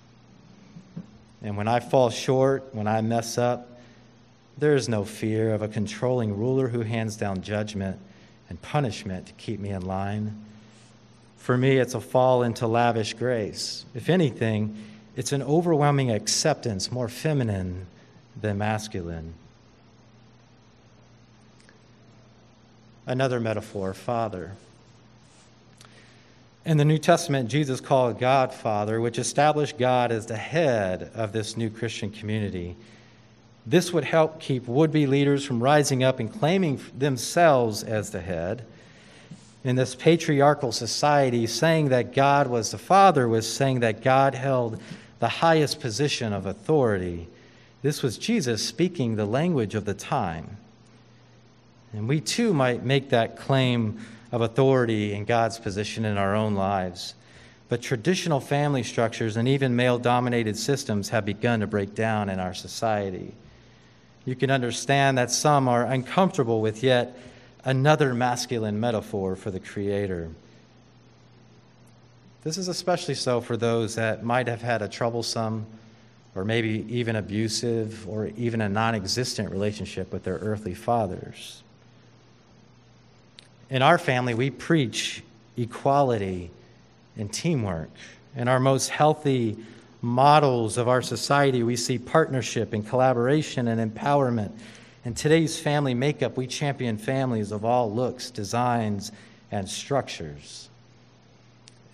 And 1.42 1.58
when 1.58 1.68
I 1.68 1.80
fall 1.80 2.10
short, 2.10 2.74
when 2.74 2.88
I 2.88 3.02
mess 3.02 3.38
up, 3.38 3.80
there 4.58 4.76
is 4.76 4.90
no 4.90 5.06
fear 5.06 5.54
of 5.54 5.62
a 5.62 5.68
controlling 5.68 6.38
ruler 6.38 6.68
who 6.68 6.82
hands 6.82 7.16
down 7.16 7.42
judgment 7.42 8.00
and 8.50 8.62
punishment 8.62 9.28
to 9.28 9.34
keep 9.34 9.60
me 9.60 9.70
in 9.70 9.84
line. 9.84 10.46
For 11.38 11.58
me, 11.58 11.78
it's 11.78 11.94
a 11.94 12.02
fall 12.02 12.44
into 12.44 12.68
lavish 12.68 13.14
grace. 13.14 13.86
If 13.96 14.10
anything, 14.10 14.76
it's 15.16 15.32
an 15.32 15.42
overwhelming 15.42 16.12
acceptance, 16.12 16.92
more 16.92 17.08
feminine 17.08 17.88
than 18.40 18.58
masculine. 18.58 19.34
Another 23.10 23.40
metaphor, 23.40 23.96
Father. 23.96 24.52
In 26.64 26.78
the 26.78 26.86
New 26.86 27.00
Testament, 27.00 27.50
Jesus 27.50 27.82
called 27.82 28.20
God 28.20 28.54
Father, 28.54 29.02
which 29.02 29.18
established 29.18 29.80
God 29.80 30.12
as 30.12 30.28
the 30.28 30.38
head 30.38 31.10
of 31.16 31.32
this 31.32 31.58
new 31.58 31.72
Christian 31.72 32.12
community. 32.12 32.76
This 33.66 33.92
would 33.92 34.04
help 34.04 34.40
keep 34.40 34.68
would 34.68 34.92
be 34.92 35.08
leaders 35.08 35.44
from 35.44 35.64
rising 35.64 36.04
up 36.04 36.20
and 36.20 36.32
claiming 36.32 36.80
themselves 36.96 37.82
as 37.82 38.12
the 38.12 38.22
head. 38.22 38.64
In 39.64 39.76
this 39.76 39.96
patriarchal 39.96 40.72
society, 40.72 41.48
saying 41.48 41.90
that 41.90 42.14
God 42.14 42.46
was 42.46 42.70
the 42.70 42.78
Father 42.78 43.28
was 43.28 43.52
saying 43.52 43.80
that 43.80 44.04
God 44.04 44.36
held 44.36 44.80
the 45.18 45.30
highest 45.30 45.80
position 45.80 46.32
of 46.32 46.46
authority. 46.46 47.28
This 47.82 48.04
was 48.04 48.20
Jesus 48.20 48.64
speaking 48.64 49.16
the 49.16 49.26
language 49.26 49.74
of 49.74 49.86
the 49.86 49.96
time. 49.96 50.59
And 51.94 52.08
we 52.08 52.22
too 52.22 52.54
might 52.54 52.84
make 52.84 53.10
that 53.10 53.38
claim 53.38 54.00
of 54.32 54.42
authority 54.42 55.14
in 55.14 55.26
God's 55.26 55.60
position 55.60 56.06
in 56.06 56.18
our 56.18 56.36
own 56.36 56.56
lives. 56.56 57.16
But 57.68 57.82
traditional 57.82 58.40
family 58.40 58.84
structures 58.84 59.38
and 59.38 59.48
even 59.48 59.76
male 59.76 59.98
dominated 59.98 60.58
systems 60.58 61.10
have 61.10 61.26
begun 61.26 61.60
to 61.62 61.68
break 61.68 61.96
down 61.96 62.30
in 62.30 62.40
our 62.40 62.54
society 62.54 63.34
you 64.30 64.36
can 64.36 64.52
understand 64.52 65.18
that 65.18 65.32
some 65.32 65.68
are 65.68 65.86
uncomfortable 65.86 66.62
with 66.62 66.84
yet 66.84 67.18
another 67.64 68.14
masculine 68.14 68.80
metaphor 68.80 69.36
for 69.36 69.50
the 69.50 69.60
Creator. 69.60 70.30
This 72.44 72.58
is 72.58 72.68
especially 72.68 73.16
so 73.16 73.42
for 73.42 73.58
those 73.58 73.96
that 73.96 74.24
might 74.24 74.48
have 74.48 74.62
had 74.62 74.84
a 74.84 74.88
troublesome 74.88 75.66
or 76.36 76.46
maybe 76.46 76.86
even 76.90 77.16
abusive 77.16 78.08
or 78.08 78.28
even 78.38 78.62
a 78.62 78.70
non 78.70 78.94
existent 78.94 79.50
relationship 79.50 80.14
with 80.14 80.24
their 80.24 80.38
earthly 80.38 80.76
fathers. 80.76 81.64
In 83.70 83.82
our 83.82 83.98
family, 83.98 84.34
we 84.34 84.50
preach 84.50 85.24
equality 85.56 86.50
and 87.18 87.32
teamwork. 87.32 87.92
In 88.36 88.48
our 88.48 88.60
most 88.60 88.90
healthy 88.90 89.58
models 90.02 90.78
of 90.78 90.88
our 90.88 91.02
society, 91.02 91.62
we 91.62 91.76
see 91.76 91.98
partnership 91.98 92.74
and 92.74 92.88
collaboration 92.88 93.68
and 93.68 93.94
empowerment. 93.94 94.52
In 95.06 95.14
today's 95.14 95.60
family 95.60 95.94
makeup, 95.94 96.36
we 96.36 96.48
champion 96.48 96.98
families 96.98 97.52
of 97.52 97.64
all 97.64 97.94
looks, 97.94 98.32
designs, 98.32 99.12
and 99.52 99.70
structures. 99.70 100.70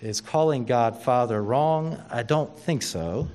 Is 0.00 0.20
calling 0.20 0.64
God 0.64 1.02
Father 1.02 1.42
wrong? 1.42 2.02
I 2.10 2.22
don't 2.22 2.56
think 2.58 2.82
so. 2.82 3.28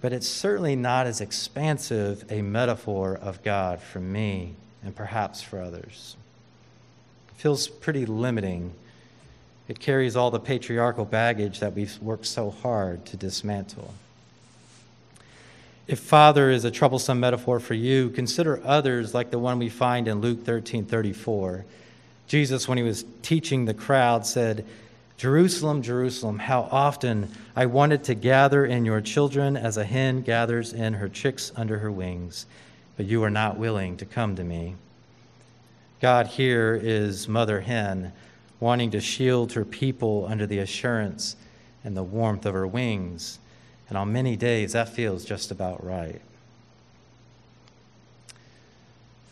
But 0.00 0.12
it's 0.12 0.28
certainly 0.28 0.76
not 0.76 1.06
as 1.06 1.20
expansive 1.20 2.24
a 2.30 2.42
metaphor 2.42 3.18
of 3.20 3.42
God 3.42 3.80
for 3.80 4.00
me 4.00 4.54
and 4.84 4.94
perhaps 4.94 5.42
for 5.42 5.60
others. 5.60 6.16
Feels 7.38 7.68
pretty 7.68 8.04
limiting 8.04 8.74
it 9.68 9.78
carries 9.78 10.16
all 10.16 10.30
the 10.30 10.40
patriarchal 10.40 11.04
baggage 11.04 11.60
that 11.60 11.74
we've 11.74 11.96
worked 12.00 12.24
so 12.24 12.50
hard 12.50 13.04
to 13.06 13.18
dismantle. 13.18 13.92
If 15.86 16.00
father 16.00 16.50
is 16.50 16.64
a 16.64 16.70
troublesome 16.70 17.20
metaphor 17.20 17.60
for 17.60 17.74
you, 17.74 18.08
consider 18.10 18.62
others 18.64 19.12
like 19.12 19.30
the 19.30 19.38
one 19.38 19.58
we 19.58 19.68
find 19.68 20.08
in 20.08 20.22
Luke 20.22 20.44
13 20.44 20.86
34. 20.86 21.66
Jesus, 22.26 22.66
when 22.66 22.78
he 22.78 22.84
was 22.84 23.04
teaching 23.22 23.64
the 23.64 23.74
crowd, 23.74 24.26
said, 24.26 24.64
Jerusalem, 25.16 25.82
Jerusalem, 25.82 26.38
how 26.38 26.68
often 26.70 27.30
I 27.56 27.66
wanted 27.66 28.04
to 28.04 28.14
gather 28.14 28.64
in 28.64 28.84
your 28.84 29.00
children 29.00 29.56
as 29.56 29.76
a 29.76 29.84
hen 29.84 30.22
gathers 30.22 30.72
in 30.72 30.94
her 30.94 31.08
chicks 31.08 31.52
under 31.56 31.78
her 31.78 31.90
wings, 31.90 32.46
but 32.96 33.06
you 33.06 33.22
are 33.24 33.30
not 33.30 33.58
willing 33.58 33.96
to 33.96 34.06
come 34.06 34.36
to 34.36 34.44
me. 34.44 34.76
God 36.00 36.28
here 36.28 36.78
is 36.80 37.28
mother 37.28 37.60
hen 37.60 38.12
wanting 38.60 38.90
to 38.92 39.00
shield 39.00 39.52
her 39.52 39.64
people 39.64 40.26
under 40.28 40.46
the 40.46 40.58
assurance 40.58 41.36
and 41.84 41.96
the 41.96 42.02
warmth 42.02 42.46
of 42.46 42.54
her 42.54 42.66
wings. 42.66 43.38
And 43.88 43.96
on 43.96 44.12
many 44.12 44.36
days, 44.36 44.72
that 44.72 44.88
feels 44.88 45.24
just 45.24 45.50
about 45.50 45.84
right. 45.84 46.20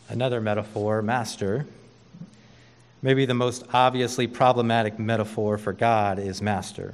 Another 0.09 0.41
metaphor, 0.41 1.01
master. 1.01 1.65
Maybe 3.01 3.25
the 3.25 3.33
most 3.33 3.65
obviously 3.73 4.25
problematic 4.27 4.97
metaphor 4.97 5.57
for 5.57 5.73
God 5.73 6.17
is 6.17 6.41
master. 6.41 6.93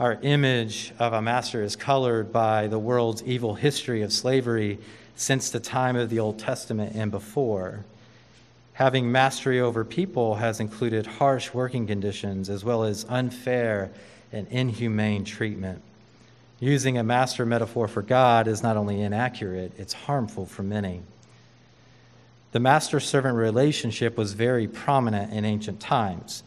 Our 0.00 0.18
image 0.22 0.92
of 0.98 1.12
a 1.12 1.22
master 1.22 1.62
is 1.62 1.76
colored 1.76 2.32
by 2.32 2.66
the 2.66 2.78
world's 2.78 3.22
evil 3.22 3.54
history 3.54 4.02
of 4.02 4.12
slavery 4.12 4.78
since 5.14 5.50
the 5.50 5.60
time 5.60 5.94
of 5.94 6.10
the 6.10 6.18
Old 6.18 6.38
Testament 6.38 6.96
and 6.96 7.10
before. 7.10 7.84
Having 8.74 9.12
mastery 9.12 9.60
over 9.60 9.84
people 9.84 10.34
has 10.34 10.58
included 10.58 11.06
harsh 11.06 11.54
working 11.54 11.86
conditions 11.86 12.50
as 12.50 12.64
well 12.64 12.82
as 12.82 13.06
unfair 13.08 13.92
and 14.32 14.48
inhumane 14.48 15.24
treatment. 15.24 15.80
Using 16.58 16.98
a 16.98 17.04
master 17.04 17.46
metaphor 17.46 17.86
for 17.86 18.02
God 18.02 18.48
is 18.48 18.64
not 18.64 18.76
only 18.76 19.00
inaccurate, 19.00 19.72
it's 19.78 19.92
harmful 19.92 20.44
for 20.44 20.64
many. 20.64 21.02
The 22.50 22.58
master 22.58 22.98
servant 22.98 23.36
relationship 23.36 24.16
was 24.16 24.32
very 24.32 24.66
prominent 24.66 25.32
in 25.32 25.44
ancient 25.44 25.78
times. 25.78 26.42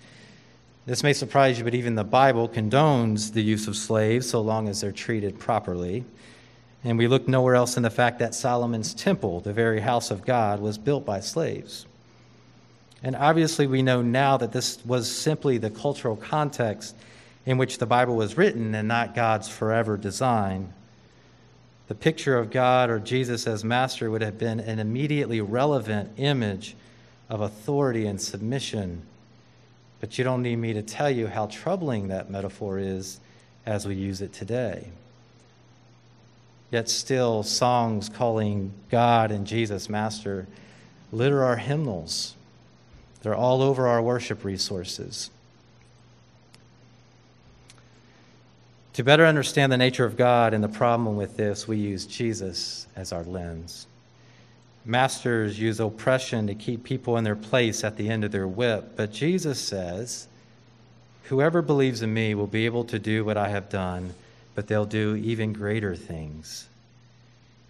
This 0.85 1.03
may 1.03 1.13
surprise 1.13 1.57
you, 1.57 1.63
but 1.63 1.75
even 1.75 1.95
the 1.95 2.03
Bible 2.03 2.49
condones 2.49 3.31
the 3.31 3.43
use 3.43 3.69
of 3.69 3.75
slaves 3.77 4.29
so 4.29 4.41
long 4.41 4.67
as 4.67 4.81
they're 4.81 4.91
treated 4.91 5.39
properly. 5.39 6.03
And 6.83 6.97
we 6.97 7.07
look 7.07 7.27
nowhere 7.27 7.55
else 7.55 7.77
in 7.77 7.83
the 7.83 7.89
fact 7.89 8.19
that 8.19 8.35
Solomon's 8.35 8.93
temple, 8.93 9.39
the 9.39 9.53
very 9.53 9.79
house 9.79 10.11
of 10.11 10.25
God, 10.25 10.59
was 10.59 10.77
built 10.77 11.05
by 11.05 11.21
slaves. 11.21 11.85
And 13.03 13.15
obviously, 13.15 13.67
we 13.67 13.81
know 13.81 14.01
now 14.01 14.37
that 14.37 14.51
this 14.51 14.83
was 14.85 15.11
simply 15.11 15.57
the 15.57 15.69
cultural 15.69 16.15
context 16.15 16.95
in 17.45 17.57
which 17.57 17.77
the 17.77 17.85
Bible 17.85 18.15
was 18.15 18.37
written 18.37 18.73
and 18.75 18.87
not 18.87 19.15
God's 19.15 19.47
forever 19.47 19.97
design. 19.97 20.73
The 21.87 21.95
picture 21.95 22.37
of 22.37 22.51
God 22.51 22.89
or 22.89 22.99
Jesus 22.99 23.47
as 23.47 23.63
master 23.63 24.11
would 24.11 24.21
have 24.21 24.37
been 24.37 24.59
an 24.59 24.79
immediately 24.79 25.39
relevant 25.39 26.11
image 26.17 26.75
of 27.29 27.39
authority 27.39 28.05
and 28.07 28.19
submission. 28.19 29.03
But 29.99 30.17
you 30.17 30.23
don't 30.23 30.41
need 30.41 30.57
me 30.57 30.73
to 30.73 30.81
tell 30.81 31.09
you 31.09 31.27
how 31.27 31.45
troubling 31.47 32.09
that 32.09 32.29
metaphor 32.29 32.79
is 32.79 33.19
as 33.65 33.87
we 33.87 33.95
use 33.95 34.21
it 34.21 34.33
today. 34.33 34.89
Yet 36.71 36.89
still, 36.89 37.43
songs 37.43 38.09
calling 38.09 38.73
God 38.91 39.31
and 39.31 39.47
Jesus 39.47 39.87
Master 39.87 40.47
litter 41.11 41.43
our 41.43 41.55
hymnals. 41.55 42.35
They're 43.21 43.35
all 43.35 43.61
over 43.61 43.87
our 43.87 44.01
worship 44.01 44.43
resources. 44.43 45.29
To 48.93 49.03
better 49.03 49.25
understand 49.25 49.71
the 49.71 49.77
nature 49.77 50.05
of 50.05 50.17
God 50.17 50.53
and 50.53 50.63
the 50.63 50.69
problem 50.69 51.17
with 51.17 51.37
this, 51.37 51.67
we 51.67 51.77
use 51.77 52.05
Jesus 52.05 52.87
as 52.95 53.11
our 53.11 53.23
lens. 53.23 53.85
Masters 54.85 55.59
use 55.59 55.79
oppression 55.79 56.47
to 56.47 56.55
keep 56.55 56.83
people 56.83 57.17
in 57.17 57.23
their 57.23 57.35
place 57.35 57.83
at 57.83 57.97
the 57.97 58.09
end 58.09 58.23
of 58.23 58.31
their 58.31 58.47
whip, 58.47 58.93
but 58.95 59.11
Jesus 59.11 59.59
says, 59.59 60.27
Whoever 61.25 61.61
believes 61.61 62.01
in 62.01 62.13
me 62.13 62.33
will 62.35 62.47
be 62.47 62.65
able 62.65 62.85
to 62.85 62.97
do 62.97 63.25
what 63.25 63.35
I 63.35 63.49
have 63.49 63.69
done, 63.69 64.13
but 64.55 64.67
they'll 64.67 64.85
do 64.85 65.15
even 65.15 65.51
greater 65.51 65.95
things. 65.95 66.67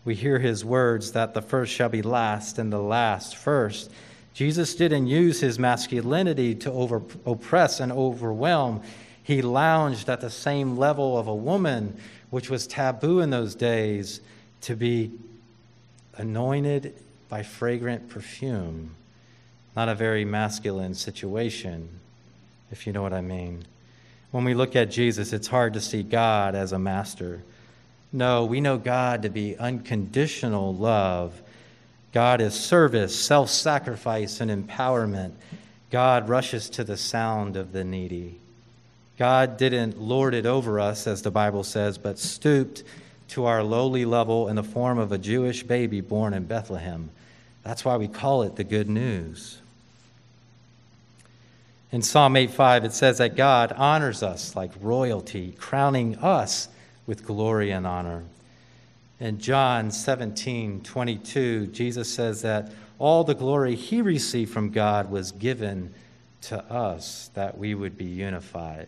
We 0.05 0.15
hear 0.15 0.39
his 0.39 0.63
words 0.63 1.11
that 1.11 1.33
the 1.33 1.41
first 1.41 1.73
shall 1.73 1.89
be 1.89 2.03
last 2.03 2.59
and 2.59 2.71
the 2.71 2.79
last 2.79 3.35
first. 3.35 3.91
Jesus 4.37 4.75
didn't 4.75 5.07
use 5.07 5.39
his 5.39 5.57
masculinity 5.57 6.53
to 6.53 6.71
over, 6.71 7.01
oppress 7.25 7.79
and 7.79 7.91
overwhelm. 7.91 8.83
He 9.23 9.41
lounged 9.41 10.09
at 10.09 10.21
the 10.21 10.29
same 10.29 10.77
level 10.77 11.17
of 11.17 11.27
a 11.27 11.33
woman, 11.33 11.97
which 12.29 12.47
was 12.47 12.67
taboo 12.67 13.19
in 13.19 13.31
those 13.31 13.55
days, 13.55 14.21
to 14.61 14.75
be 14.75 15.11
anointed 16.17 16.93
by 17.29 17.41
fragrant 17.41 18.09
perfume. 18.09 18.93
Not 19.75 19.89
a 19.89 19.95
very 19.95 20.23
masculine 20.23 20.93
situation, 20.93 21.89
if 22.69 22.85
you 22.85 22.93
know 22.93 23.01
what 23.01 23.13
I 23.13 23.21
mean. 23.21 23.65
When 24.29 24.43
we 24.43 24.53
look 24.53 24.75
at 24.75 24.91
Jesus, 24.91 25.33
it's 25.33 25.47
hard 25.47 25.73
to 25.73 25.81
see 25.81 26.03
God 26.03 26.53
as 26.53 26.73
a 26.73 26.77
master. 26.77 27.41
No, 28.13 28.45
we 28.45 28.61
know 28.61 28.77
God 28.77 29.23
to 29.23 29.29
be 29.29 29.57
unconditional 29.57 30.75
love. 30.75 31.41
God 32.17 32.41
is 32.41 32.55
service, 32.55 33.15
self 33.15 33.47
sacrifice, 33.47 34.41
and 34.41 34.49
empowerment. 34.49 35.33
God 35.91 36.27
rushes 36.27 36.67
to 36.71 36.83
the 36.83 36.97
sound 36.97 37.55
of 37.55 37.73
the 37.73 37.83
needy. 37.83 38.39
God 39.19 39.55
didn't 39.55 40.01
lord 40.01 40.33
it 40.33 40.47
over 40.47 40.79
us, 40.79 41.05
as 41.05 41.21
the 41.21 41.29
Bible 41.29 41.63
says, 41.63 41.99
but 41.99 42.17
stooped 42.17 42.81
to 43.27 43.45
our 43.45 43.61
lowly 43.61 44.03
level 44.03 44.47
in 44.47 44.55
the 44.55 44.63
form 44.63 44.97
of 44.97 45.11
a 45.11 45.19
Jewish 45.19 45.61
baby 45.61 46.01
born 46.01 46.33
in 46.33 46.45
Bethlehem. 46.45 47.11
That's 47.61 47.85
why 47.85 47.97
we 47.97 48.07
call 48.07 48.41
it 48.41 48.55
the 48.55 48.63
good 48.63 48.89
news. 48.89 49.59
In 51.91 52.01
Psalm 52.01 52.35
8:5 52.35 52.83
it 52.83 52.93
says 52.93 53.19
that 53.19 53.35
God 53.35 53.71
honors 53.73 54.23
us 54.23 54.55
like 54.55 54.71
royalty, 54.81 55.51
crowning 55.59 56.17
us 56.17 56.67
with 57.05 57.27
glory 57.27 57.69
and 57.69 57.85
honor. 57.85 58.23
In 59.19 59.39
John 59.39 59.89
17:22 59.89 61.71
Jesus 61.71 62.13
says 62.13 62.43
that 62.43 62.71
all 62.99 63.23
the 63.23 63.33
glory 63.33 63.75
he 63.75 64.01
received 64.01 64.51
from 64.51 64.69
God 64.69 65.09
was 65.09 65.31
given 65.31 65.93
to 66.41 66.63
us 66.71 67.29
that 67.33 67.57
we 67.57 67.73
would 67.73 67.97
be 67.97 68.05
unified. 68.05 68.87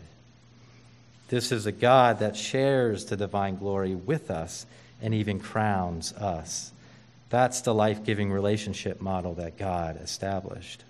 This 1.30 1.52
is 1.52 1.66
a 1.66 1.72
God 1.72 2.20
that 2.20 2.36
shares 2.36 3.06
the 3.06 3.18
divine 3.18 3.58
glory 3.58 3.96
with 3.96 4.32
us 4.32 4.66
and 5.02 5.14
even 5.14 5.40
crowns 5.40 6.14
us. 6.14 6.72
That's 7.30 7.62
the 7.62 7.74
life 7.74 8.04
giving 8.04 8.32
relationship 8.32 9.00
model 9.02 9.36
that 9.36 9.58
God 9.58 10.00
established. 10.02 10.84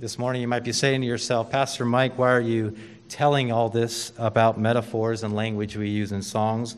This 0.00 0.18
morning, 0.18 0.42
you 0.42 0.48
might 0.48 0.64
be 0.64 0.72
saying 0.72 1.00
to 1.00 1.06
yourself, 1.06 1.50
Pastor 1.50 1.84
Mike, 1.84 2.18
why 2.18 2.30
are 2.30 2.40
you 2.40 2.76
telling 3.08 3.50
all 3.50 3.68
this 3.68 4.12
about 4.18 4.58
metaphors 4.58 5.22
and 5.22 5.34
language 5.34 5.76
we 5.76 5.88
use 5.88 6.12
in 6.12 6.22
songs? 6.22 6.76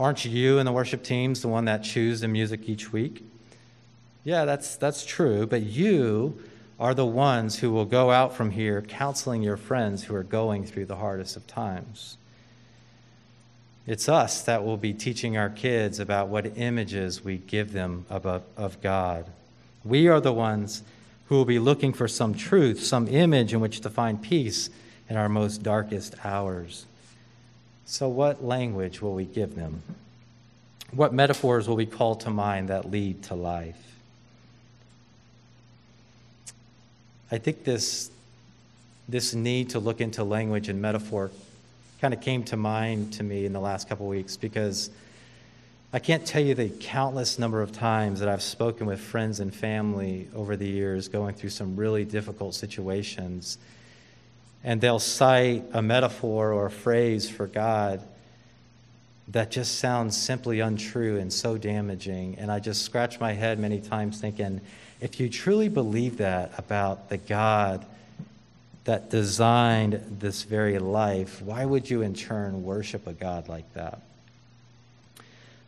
Aren't 0.00 0.24
you 0.24 0.58
and 0.58 0.66
the 0.66 0.72
worship 0.72 1.02
teams 1.02 1.42
the 1.42 1.48
one 1.48 1.66
that 1.66 1.84
choose 1.84 2.22
the 2.22 2.28
music 2.28 2.70
each 2.70 2.90
week? 2.90 3.22
Yeah, 4.24 4.46
that's, 4.46 4.76
that's 4.76 5.04
true, 5.04 5.46
but 5.46 5.62
you 5.62 6.42
are 6.78 6.94
the 6.94 7.04
ones 7.04 7.58
who 7.58 7.70
will 7.70 7.84
go 7.84 8.10
out 8.10 8.34
from 8.34 8.52
here 8.52 8.80
counseling 8.80 9.42
your 9.42 9.58
friends 9.58 10.04
who 10.04 10.14
are 10.14 10.22
going 10.22 10.64
through 10.64 10.86
the 10.86 10.96
hardest 10.96 11.36
of 11.36 11.46
times. 11.46 12.16
It's 13.86 14.08
us 14.08 14.40
that 14.44 14.64
will 14.64 14.78
be 14.78 14.94
teaching 14.94 15.36
our 15.36 15.50
kids 15.50 16.00
about 16.00 16.28
what 16.28 16.56
images 16.56 17.22
we 17.22 17.36
give 17.36 17.74
them 17.74 18.06
of, 18.08 18.24
of 18.56 18.80
God. 18.80 19.26
We 19.84 20.08
are 20.08 20.20
the 20.20 20.32
ones 20.32 20.82
who 21.26 21.34
will 21.34 21.44
be 21.44 21.58
looking 21.58 21.92
for 21.92 22.08
some 22.08 22.32
truth, 22.32 22.82
some 22.82 23.06
image 23.06 23.52
in 23.52 23.60
which 23.60 23.80
to 23.80 23.90
find 23.90 24.22
peace 24.22 24.70
in 25.10 25.18
our 25.18 25.28
most 25.28 25.62
darkest 25.62 26.14
hours. 26.24 26.86
So, 27.86 28.08
what 28.08 28.44
language 28.44 29.02
will 29.02 29.14
we 29.14 29.24
give 29.24 29.54
them? 29.56 29.82
What 30.92 31.12
metaphors 31.12 31.68
will 31.68 31.76
we 31.76 31.86
call 31.86 32.16
to 32.16 32.30
mind 32.30 32.68
that 32.68 32.90
lead 32.90 33.22
to 33.24 33.34
life? 33.34 33.76
I 37.32 37.38
think 37.38 37.64
this, 37.64 38.10
this 39.08 39.34
need 39.34 39.70
to 39.70 39.78
look 39.78 40.00
into 40.00 40.24
language 40.24 40.68
and 40.68 40.82
metaphor 40.82 41.30
kind 42.00 42.14
of 42.14 42.20
came 42.20 42.42
to 42.44 42.56
mind 42.56 43.12
to 43.12 43.22
me 43.22 43.44
in 43.44 43.52
the 43.52 43.60
last 43.60 43.88
couple 43.88 44.06
weeks 44.08 44.36
because 44.36 44.90
I 45.92 45.98
can't 45.98 46.24
tell 46.24 46.42
you 46.42 46.54
the 46.54 46.68
countless 46.68 47.38
number 47.38 47.62
of 47.62 47.72
times 47.72 48.20
that 48.20 48.28
I've 48.28 48.42
spoken 48.42 48.86
with 48.86 49.00
friends 49.00 49.38
and 49.38 49.54
family 49.54 50.28
over 50.34 50.56
the 50.56 50.66
years 50.66 51.08
going 51.08 51.34
through 51.34 51.50
some 51.50 51.76
really 51.76 52.04
difficult 52.04 52.54
situations. 52.54 53.58
And 54.62 54.80
they'll 54.80 54.98
cite 54.98 55.64
a 55.72 55.80
metaphor 55.80 56.52
or 56.52 56.66
a 56.66 56.70
phrase 56.70 57.28
for 57.28 57.46
God 57.46 58.02
that 59.28 59.50
just 59.50 59.78
sounds 59.78 60.16
simply 60.16 60.60
untrue 60.60 61.18
and 61.18 61.32
so 61.32 61.56
damaging. 61.56 62.36
And 62.38 62.50
I 62.50 62.58
just 62.58 62.82
scratch 62.82 63.20
my 63.20 63.32
head 63.32 63.58
many 63.58 63.80
times 63.80 64.20
thinking, 64.20 64.60
if 65.00 65.20
you 65.20 65.28
truly 65.28 65.68
believe 65.68 66.18
that 66.18 66.52
about 66.58 67.08
the 67.08 67.16
God 67.16 67.84
that 68.84 69.08
designed 69.08 70.02
this 70.18 70.42
very 70.42 70.78
life, 70.78 71.40
why 71.42 71.64
would 71.64 71.88
you 71.88 72.02
in 72.02 72.14
turn 72.14 72.64
worship 72.64 73.06
a 73.06 73.12
God 73.12 73.48
like 73.48 73.72
that? 73.74 74.00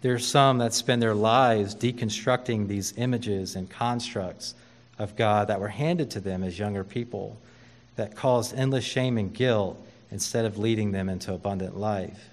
There 0.00 0.14
are 0.14 0.18
some 0.18 0.58
that 0.58 0.74
spend 0.74 1.00
their 1.00 1.14
lives 1.14 1.76
deconstructing 1.76 2.66
these 2.66 2.92
images 2.96 3.54
and 3.54 3.70
constructs 3.70 4.54
of 4.98 5.14
God 5.14 5.48
that 5.48 5.60
were 5.60 5.68
handed 5.68 6.10
to 6.12 6.20
them 6.20 6.42
as 6.42 6.58
younger 6.58 6.82
people 6.82 7.38
that 7.96 8.16
caused 8.16 8.54
endless 8.54 8.84
shame 8.84 9.18
and 9.18 9.32
guilt 9.32 9.82
instead 10.10 10.44
of 10.44 10.58
leading 10.58 10.92
them 10.92 11.08
into 11.08 11.32
abundant 11.32 11.76
life. 11.76 12.28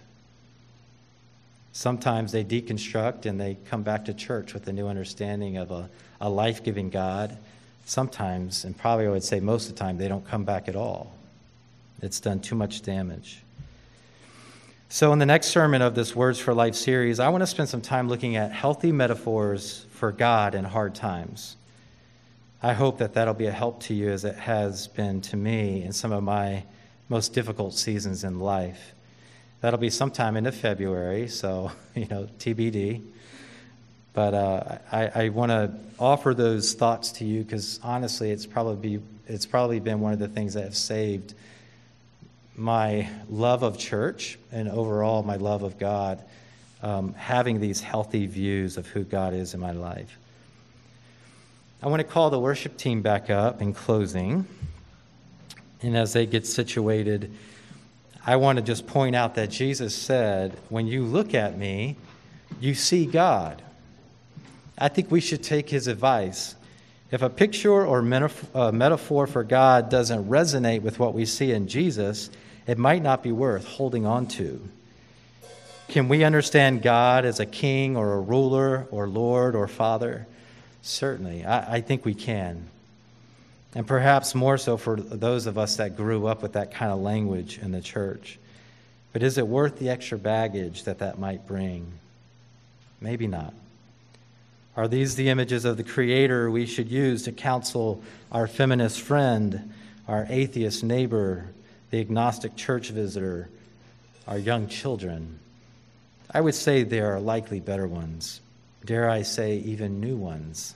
Sometimes 1.72 2.32
they 2.32 2.44
deconstruct 2.44 3.26
and 3.26 3.40
they 3.40 3.58
come 3.70 3.84
back 3.84 4.06
to 4.06 4.14
church 4.14 4.54
with 4.54 4.68
a 4.68 4.74
new 4.74 4.88
understanding 4.88 5.58
of 5.58 5.72
a, 5.72 5.90
a 6.20 6.30
life 6.30 6.64
giving 6.64 6.90
God. 6.90 7.38
Sometimes, 7.86 8.66
and 8.66 8.78
probably 8.78 9.08
I 9.08 9.10
would 9.10 9.24
say 9.24 9.40
most 9.40 9.70
of 9.70 9.76
the 9.76 9.80
time, 9.80 9.98
they 9.98 10.08
don't 10.08 10.28
come 10.28 10.44
back 10.44 10.68
at 10.68 10.76
all. 10.76 11.14
It's 12.02 12.20
done 12.20 12.40
too 12.40 12.56
much 12.56 12.82
damage. 12.82 13.42
So, 14.90 15.14
in 15.14 15.20
the 15.20 15.26
next 15.26 15.48
sermon 15.48 15.82
of 15.82 15.94
this 15.94 16.16
Words 16.16 16.40
for 16.40 16.54
Life 16.54 16.74
series, 16.74 17.20
I 17.20 17.30
want 17.30 17.44
to 17.44 17.48
spend 17.48 17.70
some 17.70 17.82
time 17.82 18.10
looking 18.10 18.36
at 18.36 18.52
healthy 18.52 18.92
metaphors 18.92 19.86
for 19.92 20.12
God 20.12 20.56
in 20.56 20.66
hard 20.66 20.96
times. 20.96 21.56
I 22.62 22.74
hope 22.74 22.98
that 22.98 23.14
that'll 23.14 23.34
be 23.34 23.46
a 23.46 23.54
help 23.54 23.84
to 23.84 23.94
you 23.94 24.10
as 24.10 24.26
it 24.26 24.36
has 24.36 24.88
been 24.88 25.22
to 25.22 25.38
me 25.38 25.84
in 25.84 25.94
some 25.94 26.12
of 26.12 26.24
my 26.24 26.64
most 27.08 27.34
difficult 27.34 27.74
seasons 27.74 28.26
in 28.26 28.40
life. 28.40 28.94
That'll 29.62 29.80
be 29.80 29.90
sometime 29.90 30.36
into 30.36 30.52
February, 30.52 31.30
so, 31.30 31.72
you 31.96 32.08
know, 32.08 32.28
TBD. 32.38 33.02
But 34.12 34.34
uh, 34.34 34.78
I, 34.92 35.08
I 35.08 35.30
want 35.30 35.52
to 35.52 35.74
offer 35.98 36.34
those 36.34 36.74
thoughts 36.74 37.14
to 37.14 37.26
you 37.26 37.44
because 37.44 37.80
honestly, 37.82 38.32
it's 38.32 38.46
probably, 38.46 39.02
it's 39.28 39.46
probably 39.46 39.80
been 39.80 40.02
one 40.02 40.12
of 40.12 40.20
the 40.20 40.28
things 40.28 40.56
that 40.56 40.64
have 40.64 40.76
saved 40.76 41.36
my 42.58 43.10
love 43.30 43.64
of 43.64 43.78
church 43.78 44.38
and 44.52 44.68
overall 44.68 45.24
my 45.24 45.38
love 45.38 45.64
of 45.64 45.80
God, 45.80 46.22
um, 46.84 47.14
having 47.14 47.62
these 47.62 47.80
healthy 47.80 48.26
views 48.26 48.76
of 48.76 48.86
who 48.88 49.06
God 49.06 49.34
is 49.34 49.54
in 49.54 49.62
my 49.62 49.72
life. 49.72 50.18
I 51.82 51.88
want 51.88 52.02
to 52.02 52.04
call 52.04 52.30
the 52.30 52.40
worship 52.40 52.76
team 52.76 53.02
back 53.02 53.30
up 53.30 53.62
in 53.62 53.74
closing. 53.74 54.46
And 55.82 55.96
as 55.96 56.12
they 56.12 56.26
get 56.26 56.46
situated, 56.46 57.32
I 58.26 58.36
want 58.36 58.58
to 58.58 58.62
just 58.62 58.86
point 58.86 59.16
out 59.16 59.36
that 59.36 59.50
Jesus 59.50 59.96
said, 59.96 60.58
When 60.68 60.88
you 60.88 61.06
look 61.06 61.34
at 61.34 61.58
me, 61.58 61.96
you 62.60 62.74
see 62.74 63.06
God. 63.06 63.62
I 64.78 64.90
think 64.90 65.10
we 65.10 65.22
should 65.22 65.42
take 65.42 65.70
his 65.70 65.88
advice. 65.88 66.56
If 67.12 67.22
a 67.22 67.30
picture 67.30 67.86
or 67.86 68.00
uh, 68.54 68.72
metaphor 68.74 69.26
for 69.26 69.44
God 69.46 69.90
doesn't 69.90 70.30
resonate 70.30 70.82
with 70.82 71.00
what 71.00 71.14
we 71.14 71.26
see 71.26 71.52
in 71.54 71.70
Jesus, 71.70 72.30
it 72.68 72.78
might 72.78 73.02
not 73.02 73.24
be 73.24 73.32
worth 73.32 73.66
holding 73.66 74.06
on 74.06 74.28
to. 74.28 74.68
Can 75.88 76.10
we 76.10 76.24
understand 76.26 76.84
God 76.84 77.26
as 77.26 77.40
a 77.40 77.46
king 77.46 77.96
or 77.96 78.14
a 78.14 78.20
ruler 78.20 78.86
or 78.92 79.08
Lord 79.08 79.56
or 79.56 79.68
Father? 79.68 80.28
Certainly. 80.82 81.46
I, 81.46 81.76
I 81.76 81.82
think 81.82 82.06
we 82.06 82.14
can. 82.14 82.66
And 83.76 83.86
perhaps 83.86 84.34
more 84.34 84.58
so 84.58 84.78
for 84.78 85.00
those 85.00 85.46
of 85.46 85.58
us 85.58 85.78
that 85.78 85.96
grew 85.96 86.26
up 86.28 86.42
with 86.42 86.54
that 86.54 86.74
kind 86.74 86.92
of 86.92 87.00
language 87.00 87.60
in 87.60 87.72
the 87.72 87.82
church. 87.82 88.40
But 89.14 89.24
is 89.24 89.38
it 89.38 89.48
worth 89.48 89.78
the 89.78 89.90
extra 89.90 90.18
baggage 90.18 90.84
that 90.84 91.00
that 91.00 91.20
might 91.20 91.48
bring? 91.48 91.92
Maybe 93.02 93.28
not. 93.28 93.54
Are 94.76 94.88
these 94.88 95.16
the 95.16 95.30
images 95.30 95.66
of 95.66 95.78
the 95.78 95.84
Creator 95.84 96.50
we 96.50 96.66
should 96.66 96.90
use 96.90 97.24
to 97.24 97.32
counsel 97.32 98.02
our 98.32 98.48
feminist 98.48 99.02
friend, 99.02 99.74
our 100.08 100.26
atheist 100.30 100.84
neighbor, 100.84 101.48
the 101.92 102.00
agnostic 102.00 102.56
church 102.56 102.90
visitor, 102.90 103.50
our 104.28 104.38
young 104.38 104.68
children? 104.68 105.40
I 106.32 106.42
would 106.42 106.56
say 106.56 106.84
there 106.84 107.14
are 107.14 107.20
likely 107.20 107.60
better 107.60 107.88
ones. 107.88 108.42
Dare 108.86 109.10
I 109.10 109.24
say, 109.24 109.58
even 109.58 110.00
new 110.00 110.16
ones. 110.16 110.76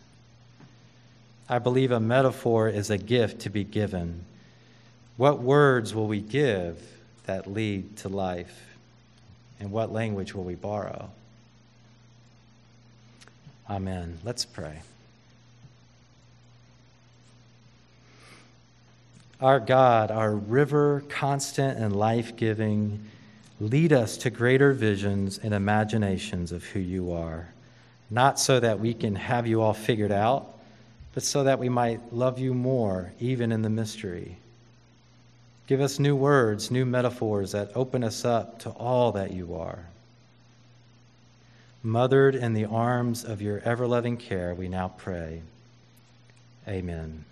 I 1.50 1.60
believe 1.60 1.92
a 1.92 2.00
metaphor 2.00 2.70
is 2.70 2.90
a 2.90 2.98
gift 2.98 3.42
to 3.42 3.50
be 3.50 3.64
given. 3.64 4.26
What 5.18 5.40
words 5.40 5.94
will 5.94 6.08
we 6.08 6.22
give 6.22 6.82
that 7.26 7.52
lead 7.52 7.98
to 7.98 8.10
life? 8.10 8.76
And 9.60 9.72
what 9.72 9.92
language 9.92 10.34
will 10.34 10.44
we 10.44 10.56
borrow? 10.56 11.10
Amen. 13.70 14.20
Let's 14.24 14.46
pray. 14.46 14.82
Our 19.40 19.60
God, 19.60 20.12
our 20.12 20.34
river, 20.34 21.04
constant 21.10 21.78
and 21.78 21.96
life 21.96 22.36
giving, 22.36 23.08
lead 23.60 23.92
us 23.92 24.18
to 24.18 24.30
greater 24.30 24.74
visions 24.74 25.38
and 25.38 25.54
imaginations 25.54 26.52
of 26.52 26.64
who 26.64 26.80
you 26.80 27.12
are. 27.12 27.53
Not 28.14 28.40
so 28.40 28.60
that 28.60 28.80
we 28.80 28.94
can 28.94 29.16
have 29.16 29.48
you 29.48 29.62
all 29.62 29.74
figured 29.74 30.12
out 30.12 30.54
but 31.14 31.24
so 31.24 31.44
that 31.44 31.60
we 31.60 31.70
might 31.70 32.12
love 32.12 32.40
you 32.40 32.54
more, 32.54 33.14
even 33.20 33.52
in 33.52 33.62
the 33.62 33.70
mystery. 33.70 34.38
Give 35.68 35.80
us 35.80 36.00
new 36.00 36.16
words, 36.16 36.72
new 36.72 36.86
metaphors 36.86 37.52
that 37.52 37.72
open 37.76 38.04
us 38.04 38.26
up 38.26 38.60
to 38.60 38.70
all 38.72 39.12
that 39.14 39.32
you 39.32 39.56
are. 39.56 39.86
Mothered 41.84 42.36
in 42.36 42.54
the 42.54 42.66
arms 42.66 43.24
of 43.24 43.42
your 43.42 43.60
ever 43.60 43.86
loving 43.86 44.18
care, 44.18 44.56
we 44.56 44.68
now 44.68 44.88
pray. 44.98 45.42
Amen. 46.68 47.26